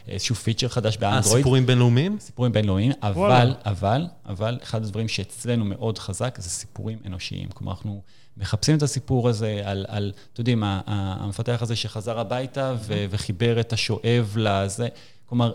איזשהו 0.09 0.35
פיצ'ר 0.35 0.69
חדש 0.69 0.97
באנדרואיד. 0.97 1.27
אה, 1.27 1.39
סיפורים 1.39 1.67
בינלאומיים? 1.67 2.17
סיפורים 2.21 2.53
בינלאומיים, 2.53 2.93
אבל, 3.03 3.55
אבל, 3.65 4.07
אבל, 4.27 4.59
אחד 4.63 4.83
הדברים 4.83 5.09
שאצלנו 5.09 5.65
מאוד 5.65 5.99
חזק 5.99 6.39
זה 6.41 6.51
סיפורים 6.51 6.99
אנושיים. 7.07 7.49
כלומר, 7.49 7.73
אנחנו 7.73 8.03
מחפשים 8.37 8.77
את 8.77 8.83
הסיפור 8.83 9.29
הזה 9.29 9.63
על, 9.65 9.87
על 9.89 10.13
אתם 10.33 10.41
יודעים, 10.41 10.63
המפתח 10.67 11.59
הזה 11.63 11.77
שחזר 11.77 12.19
הביתה 12.19 12.75
וחיבר 13.11 13.61
את 13.61 13.73
השואב 13.73 14.37
לזה. 14.37 14.89
כלומר, 15.27 15.53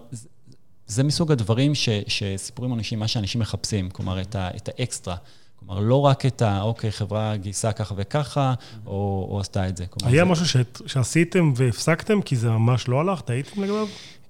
זה 0.87 1.03
מסוג 1.03 1.31
הדברים 1.31 1.75
ש, 1.75 1.89
שסיפורים 2.07 2.73
אנשים, 2.73 2.99
מה 2.99 3.07
שאנשים 3.07 3.41
מחפשים, 3.41 3.89
כלומר, 3.89 4.21
את, 4.21 4.35
ה, 4.35 4.49
את 4.55 4.69
האקסטרה. 4.69 5.15
כלומר, 5.59 5.79
לא 5.79 6.05
רק 6.05 6.25
את 6.25 6.41
ה, 6.41 6.61
אוקיי, 6.61 6.91
חברה 6.91 7.37
גייסה 7.37 7.71
ככה 7.71 7.93
וככה, 7.97 8.53
או, 8.85 9.27
או 9.31 9.39
עשתה 9.39 9.67
את 9.67 9.77
זה. 9.77 9.85
כלומר, 9.85 10.13
היה 10.13 10.25
זה... 10.25 10.31
משהו 10.31 10.45
ש, 10.45 10.55
שעשיתם 10.85 11.53
והפסקתם 11.55 12.21
כי 12.21 12.35
זה 12.35 12.49
ממש 12.49 12.87
לא 12.87 12.99
הלך? 12.99 13.21
טעיתם 13.21 13.63
לגביו? 13.63 13.87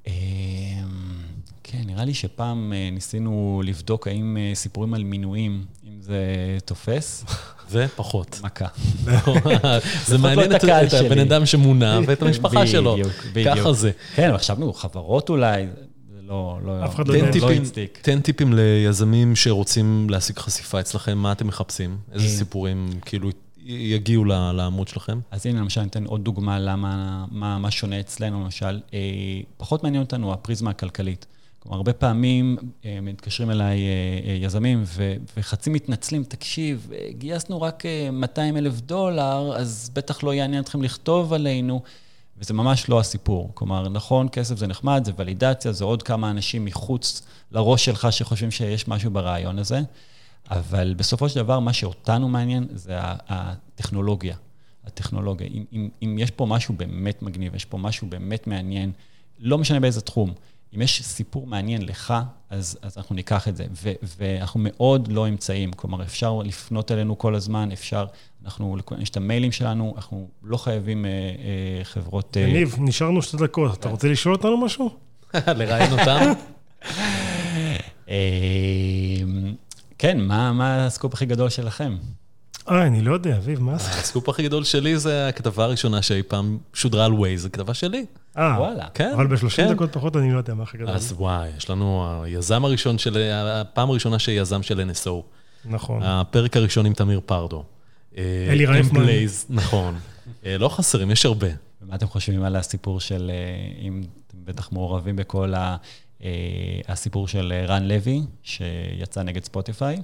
אמ, 0.07 0.13
כן, 1.63 1.81
נראה 1.85 2.05
לי 2.05 2.13
שפעם 2.13 2.73
אה, 2.73 2.89
ניסינו 2.91 3.61
לבדוק 3.65 4.07
האם 4.07 4.37
אה, 4.39 4.55
סיפורים 4.55 4.93
על 4.93 5.03
מינויים, 5.03 5.65
אם 5.87 6.01
זה 6.01 6.17
תופס. 6.65 7.25
ופחות. 7.71 8.39
מכה. 8.43 8.67
זה 10.07 10.17
מעניין 10.17 10.55
את 10.55 10.63
הבן 10.93 11.19
אדם 11.19 11.45
שמונה 11.45 11.99
ואת 12.07 12.21
המשפחה 12.21 12.67
שלו. 12.67 12.93
בדיוק, 12.93 13.13
בדיוק. 13.33 13.57
ככה 13.57 13.73
זה. 13.73 13.91
כן, 14.15 14.37
חשבנו, 14.37 14.73
חברות 14.73 15.29
אולי, 15.29 15.67
לא, 16.27 16.59
לא, 16.65 16.85
אף 16.85 16.95
אחד 16.95 17.07
לא, 17.07 17.15
לא 17.41 17.51
הצדיק. 17.51 17.99
תן 18.01 18.21
טיפים 18.21 18.53
ליזמים 18.53 19.35
שרוצים 19.35 20.09
להשיג 20.09 20.39
חשיפה 20.39 20.79
אצלכם, 20.79 21.17
מה 21.17 21.31
אתם 21.31 21.47
מחפשים? 21.47 21.97
איזה 22.11 22.25
אה. 22.25 22.29
סיפורים 22.29 22.89
כאילו 23.05 23.29
יגיעו 23.65 24.25
לעמוד 24.25 24.87
שלכם? 24.87 25.19
אז 25.31 25.45
הנה, 25.45 25.59
למשל, 25.59 25.81
אני 25.81 25.89
אתן 25.89 26.05
עוד 26.05 26.23
דוגמה 26.23 26.59
למה, 26.59 27.25
מה, 27.31 27.57
מה 27.57 27.71
שונה 27.71 27.99
אצלנו, 27.99 28.43
למשל. 28.43 28.79
אה, 28.93 28.99
פחות 29.57 29.83
מעניין 29.83 30.03
אותנו 30.03 30.33
הפריזמה 30.33 30.69
הכלכלית. 30.69 31.25
כלומר, 31.59 31.77
הרבה 31.77 31.93
פעמים 31.93 32.57
אה, 32.85 32.99
מתקשרים 33.01 33.51
אליי 33.51 33.79
יזמים 34.41 34.83
וחצי 35.37 35.69
מתנצלים, 35.69 36.23
תקשיב, 36.23 36.89
גייסנו 37.09 37.61
רק 37.61 37.83
200 38.11 38.57
אלף 38.57 38.81
דולר, 38.81 39.53
אז 39.57 39.91
בטח 39.93 40.23
לא 40.23 40.33
יעניין 40.33 40.63
אתכם 40.63 40.81
לכתוב 40.81 41.33
עלינו. 41.33 41.81
וזה 42.39 42.53
ממש 42.53 42.89
לא 42.89 42.99
הסיפור. 42.99 43.51
כלומר, 43.53 43.89
נכון, 43.89 44.29
כסף 44.31 44.57
זה 44.57 44.67
נחמד, 44.67 45.01
זה 45.05 45.11
ולידציה, 45.17 45.71
זה 45.71 45.83
עוד 45.83 46.03
כמה 46.03 46.31
אנשים 46.31 46.65
מחוץ 46.65 47.21
לראש 47.51 47.85
שלך 47.85 48.07
שחושבים 48.11 48.51
שיש 48.51 48.87
משהו 48.87 49.11
ברעיון 49.11 49.59
הזה, 49.59 49.81
אבל 50.51 50.93
בסופו 50.97 51.29
של 51.29 51.35
דבר, 51.35 51.59
מה 51.59 51.73
שאותנו 51.73 52.29
מעניין 52.29 52.67
זה 52.73 52.93
הטכנולוגיה. 52.99 54.35
הטכנולוגיה. 54.85 55.47
אם, 55.47 55.63
אם, 55.73 55.89
אם 56.03 56.15
יש 56.19 56.31
פה 56.31 56.45
משהו 56.45 56.73
באמת 56.77 57.21
מגניב, 57.21 57.55
יש 57.55 57.65
פה 57.65 57.77
משהו 57.77 58.07
באמת 58.07 58.47
מעניין, 58.47 58.91
לא 59.39 59.57
משנה 59.57 59.79
באיזה 59.79 60.01
תחום, 60.01 60.33
אם 60.75 60.81
יש 60.81 61.01
סיפור 61.03 61.47
מעניין 61.47 61.81
לך, 61.81 62.13
אז, 62.49 62.77
אז 62.81 62.97
אנחנו 62.97 63.15
ניקח 63.15 63.47
את 63.47 63.55
זה. 63.55 63.65
ו, 63.71 63.91
ואנחנו 64.17 64.59
מאוד 64.63 65.07
לא 65.11 65.27
אמצעים, 65.27 65.73
כלומר, 65.73 66.03
אפשר 66.03 66.41
לפנות 66.45 66.91
אלינו 66.91 67.17
כל 67.17 67.35
הזמן, 67.35 67.71
אפשר, 67.71 68.05
אנחנו, 68.45 68.77
יש 68.99 69.09
את 69.09 69.17
המיילים 69.17 69.51
שלנו, 69.51 69.93
אנחנו 69.95 70.27
לא 70.43 70.57
חייבים 70.57 71.05
אה, 71.05 71.09
אה, 71.09 71.83
חברות... 71.83 72.37
אה, 72.37 72.41
יניב, 72.41 72.75
אה... 72.77 72.83
נשארנו 72.83 73.21
שתי 73.21 73.37
דקות, 73.37 73.79
אתה 73.79 73.89
רוצה 73.89 74.07
לשאול 74.07 74.35
אותנו 74.35 74.57
משהו? 74.57 74.89
לראיין 75.57 75.99
אותם? 75.99 76.31
אה, 78.09 78.15
כן, 79.97 80.21
מה, 80.21 80.53
מה 80.53 80.85
הסקופ 80.85 81.13
הכי 81.13 81.25
גדול 81.25 81.49
שלכם? 81.49 81.97
אה, 82.69 82.87
אני 82.87 83.01
לא 83.01 83.13
יודע, 83.13 83.37
אביב, 83.37 83.59
מה 83.61 83.77
זה? 83.77 83.89
הסקופ 83.89 84.29
הכי 84.29 84.43
גדול 84.43 84.63
שלי 84.63 84.99
זה 84.99 85.27
הכתבה 85.27 85.63
הראשונה 85.63 86.01
שאי 86.01 86.23
פעם 86.23 86.57
שודרה 86.73 87.05
על 87.05 87.13
ווייז, 87.13 87.41
זו 87.41 87.49
כתבה 87.53 87.73
שלי. 87.73 88.05
אה, 88.37 88.55
וואלה. 88.59 88.87
כן. 88.93 89.11
אבל 89.15 89.27
ב-30 89.27 89.49
כן. 89.55 89.73
דקות 89.73 89.93
פחות 89.93 90.15
אני 90.15 90.33
לא 90.33 90.37
יודע 90.37 90.53
מה 90.53 90.63
הכי 90.63 90.77
גדול. 90.77 90.89
אז 90.89 91.13
וואי, 91.17 91.49
יש 91.57 91.69
לנו 91.69 92.21
היזם 92.23 92.65
הראשון 92.65 92.97
של, 92.97 93.31
הפעם 93.31 93.89
הראשונה 93.89 94.19
שיזם 94.19 94.63
של 94.63 94.91
NSO. 94.91 95.21
נכון. 95.65 96.03
הפרק 96.03 96.57
הראשון 96.57 96.85
עם 96.85 96.93
תמיר 96.93 97.21
פרדו. 97.25 97.63
אה, 98.17 98.47
אלי 98.49 98.65
רייפמן. 98.65 99.05
נכון. 99.49 99.95
אה, 100.45 100.57
לא 100.57 100.69
חסרים, 100.69 101.11
יש 101.11 101.25
הרבה. 101.25 101.47
ומה 101.81 101.95
אתם 101.95 102.07
חושבים 102.07 102.43
על 102.43 102.55
הסיפור 102.55 102.99
של, 102.99 103.31
אה, 103.33 103.87
אם 103.87 104.01
אתם 104.27 104.37
בטח 104.45 104.71
מעורבים 104.71 105.15
בכל 105.15 105.53
הסיפור 106.87 107.27
של 107.27 107.53
רן 107.67 107.83
לוי, 107.83 108.21
שיצא 108.43 109.23
נגד 109.23 109.43
ספוטיפיי? 109.43 110.01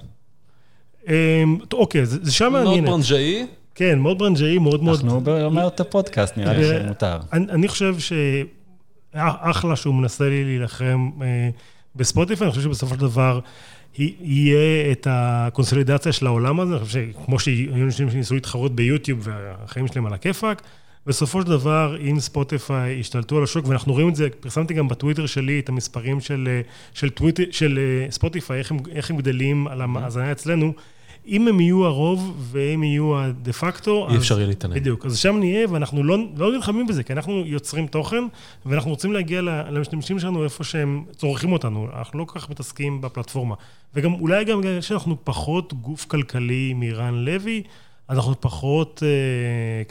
אמ, 1.08 1.58
אוקיי, 1.72 2.06
זה 2.06 2.32
שם 2.32 2.52
מעניין. 2.52 2.84
מאוד 2.84 3.00
ברנג'אי. 3.00 3.46
כן, 3.74 3.98
מאוד 3.98 4.18
ברנג'אי, 4.18 4.58
מאוד 4.58 4.82
מאוד... 4.82 5.00
אנחנו 5.00 5.20
באומרת 5.20 5.80
הפודקאסט, 5.80 6.36
נראה 6.36 6.52
לי 6.52 6.64
שמותר. 6.64 7.18
אני 7.32 7.68
חושב 7.68 7.96
שאחלה 7.98 9.76
שהוא 9.76 9.94
מנסה 9.94 10.28
לי 10.28 10.44
להילחם 10.44 11.10
אה, 11.22 11.48
בספוטיפיי, 11.96 12.44
אני 12.44 12.50
חושב 12.50 12.62
שבסופו 12.62 12.94
של 12.94 13.00
דבר 13.00 13.40
יהיה 13.98 14.92
את 14.92 15.06
הקונסולידציה 15.10 16.12
של 16.12 16.26
העולם 16.26 16.60
הזה, 16.60 16.76
אני 16.76 16.84
חושב 16.84 17.08
שכמו 17.12 17.38
שהיו 17.38 17.84
אנשים 17.84 18.10
שניסו 18.10 18.34
להתחרות 18.34 18.74
ביוטיוב 18.74 19.20
והחיים 19.22 19.86
שלהם 19.86 20.06
על 20.06 20.14
הכיפאק, 20.14 20.62
בסופו 21.06 21.42
של 21.42 21.46
דבר, 21.46 21.96
אם 22.10 22.20
ספוטיפיי 22.20 22.92
ישתלטו 22.92 23.36
על 23.36 23.42
השוק, 23.42 23.68
ואנחנו 23.68 23.92
רואים 23.92 24.08
את 24.08 24.16
זה, 24.16 24.28
פרסמתי 24.40 24.74
גם 24.74 24.88
בטוויטר 24.88 25.26
שלי 25.26 25.60
את 25.60 25.68
המספרים 25.68 26.20
של, 26.20 26.48
אה, 26.50 26.60
של, 26.94 27.10
טוויט, 27.10 27.40
של 27.50 27.78
אה, 27.78 28.10
ספוטיפיי, 28.10 28.58
איך 28.58 28.70
הם, 28.70 28.78
איך 28.92 29.10
הם 29.10 29.16
גדלים 29.16 29.66
על 29.66 29.82
המאזנה 29.82 30.32
אצלנו, 30.32 30.72
אם 31.26 31.48
הם 31.48 31.60
יהיו 31.60 31.84
הרוב 31.84 32.36
והם 32.38 32.82
יהיו 32.82 33.18
הדה 33.18 33.52
פקטו, 33.52 34.08
אי 34.10 34.16
אפשר 34.16 34.38
יהיה 34.38 34.46
להתעניין. 34.46 34.80
בדיוק, 34.80 35.06
אז 35.06 35.18
שם 35.18 35.36
נהיה, 35.38 35.66
ואנחנו 35.70 36.04
לא, 36.04 36.18
לא 36.36 36.52
נלחמים 36.52 36.86
בזה, 36.86 37.02
כי 37.02 37.12
אנחנו 37.12 37.42
יוצרים 37.46 37.86
תוכן, 37.86 38.24
ואנחנו 38.66 38.90
רוצים 38.90 39.12
להגיע 39.12 39.40
למשתמשים 39.42 40.18
שלנו 40.18 40.44
איפה 40.44 40.64
שהם 40.64 41.04
צורכים 41.16 41.52
אותנו, 41.52 41.88
אנחנו 41.98 42.18
לא 42.18 42.24
כל 42.24 42.38
כך 42.38 42.50
מתעסקים 42.50 43.00
בפלטפורמה. 43.00 43.54
וגם, 43.94 44.14
אולי 44.14 44.44
גם 44.44 44.60
שאנחנו 44.80 45.16
פחות 45.24 45.72
גוף 45.74 46.04
כלכלי 46.04 46.72
מרן 46.74 47.14
לוי, 47.14 47.62
אנחנו 48.10 48.40
פחות 48.40 49.02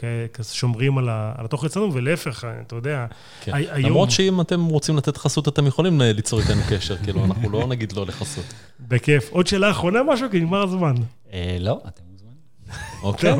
אה, 0.02 0.42
שומרים 0.42 0.98
על 0.98 1.08
התוכן 1.10 1.66
אצלנו, 1.66 1.94
ולהפך, 1.94 2.46
אתה 2.66 2.76
יודע, 2.76 3.06
כן. 3.40 3.52
היום... 3.54 3.90
למרות 3.90 4.10
שאם 4.10 4.40
אתם 4.40 4.64
רוצים 4.64 4.96
לתת 4.96 5.16
חסות, 5.16 5.48
אתם 5.48 5.66
יכולים 5.66 6.00
ליצור 6.00 6.40
איתנו 6.40 6.60
קשר, 6.70 6.96
כאילו, 6.96 7.24
אנחנו 7.24 7.50
לא 7.50 7.66
נגיד 7.66 7.92
לא 7.92 8.06
לחסות. 8.06 8.44
בכיף. 8.80 9.30
עוד 9.30 9.46
שאלה 9.46 9.70
אחרונה 9.70 10.02
משהו? 10.02 10.30
כי 10.30 10.40
נגמר 10.40 10.62
הזמן. 10.62 10.94
אה, 11.32 11.56
לא, 11.60 11.80
אתם 11.88 12.02
מוזמנים. 12.12 12.36
אוקיי. 13.02 13.34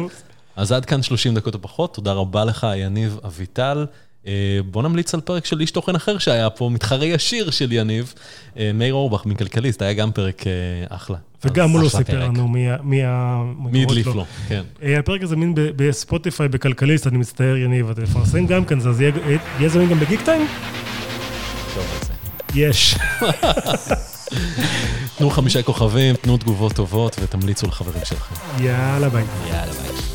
אז 0.57 0.73
עד 0.73 0.85
כאן 0.85 1.03
30 1.03 1.35
דקות 1.35 1.55
או 1.55 1.63
פחות, 1.63 1.95
תודה 1.95 2.13
רבה 2.13 2.45
לך, 2.45 2.67
יניב 2.77 3.19
אביטל. 3.27 3.87
אה, 4.27 4.33
בוא 4.71 4.83
נמליץ 4.83 5.15
על 5.15 5.21
פרק 5.21 5.45
של 5.45 5.61
איש 5.61 5.71
תוכן 5.71 5.95
אחר 5.95 6.19
שהיה 6.19 6.51
פה, 6.51 6.69
מתחרה 6.69 7.07
ישיר 7.07 7.51
של 7.51 7.73
יניב, 7.73 8.15
אה, 8.59 8.71
מאיר 8.75 8.95
אורבך 8.95 9.27
מכלכליסט, 9.27 9.83
היה 9.83 9.93
גם 9.93 10.13
פרק 10.13 10.47
אה, 10.47 10.53
אחלה. 10.97 11.17
וגם 11.45 11.71
הוא 11.71 11.81
לא 11.81 11.89
סיפר. 11.89 12.25
לנו 12.25 12.49
מי 12.49 12.71
ה... 13.05 13.43
מי 13.59 13.83
הדליף 13.83 14.07
לו. 14.07 14.25
כן. 14.49 14.63
הפרק 14.99 15.23
הזה 15.23 15.37
מין 15.37 15.53
בספוטיפיי, 15.55 16.49
בכלכליסט, 16.49 17.07
אני 17.07 17.19
מצטער, 17.19 17.57
יניב, 17.57 17.91
אתה 17.91 18.07
תפרסם 18.07 18.47
גם 18.47 18.65
כן, 18.65 18.79
אז 18.79 19.01
יהיה 19.01 19.69
זמין 19.69 19.89
גם 19.89 20.01
בגיק 20.01 20.21
טיים? 20.25 20.47
יש. 22.55 22.95
תנו 25.19 25.31
חמישה 25.31 25.63
כוכבים, 25.63 26.17
תנו 26.17 26.37
תגובות 26.37 26.73
טובות 26.73 27.17
ותמליצו 27.23 27.67
לחברים 27.67 28.05
שלכם. 28.05 28.35
יאללה 28.65 29.09
ביי. 29.09 29.25
יאללה, 29.49 29.73
ביי. 29.73 30.14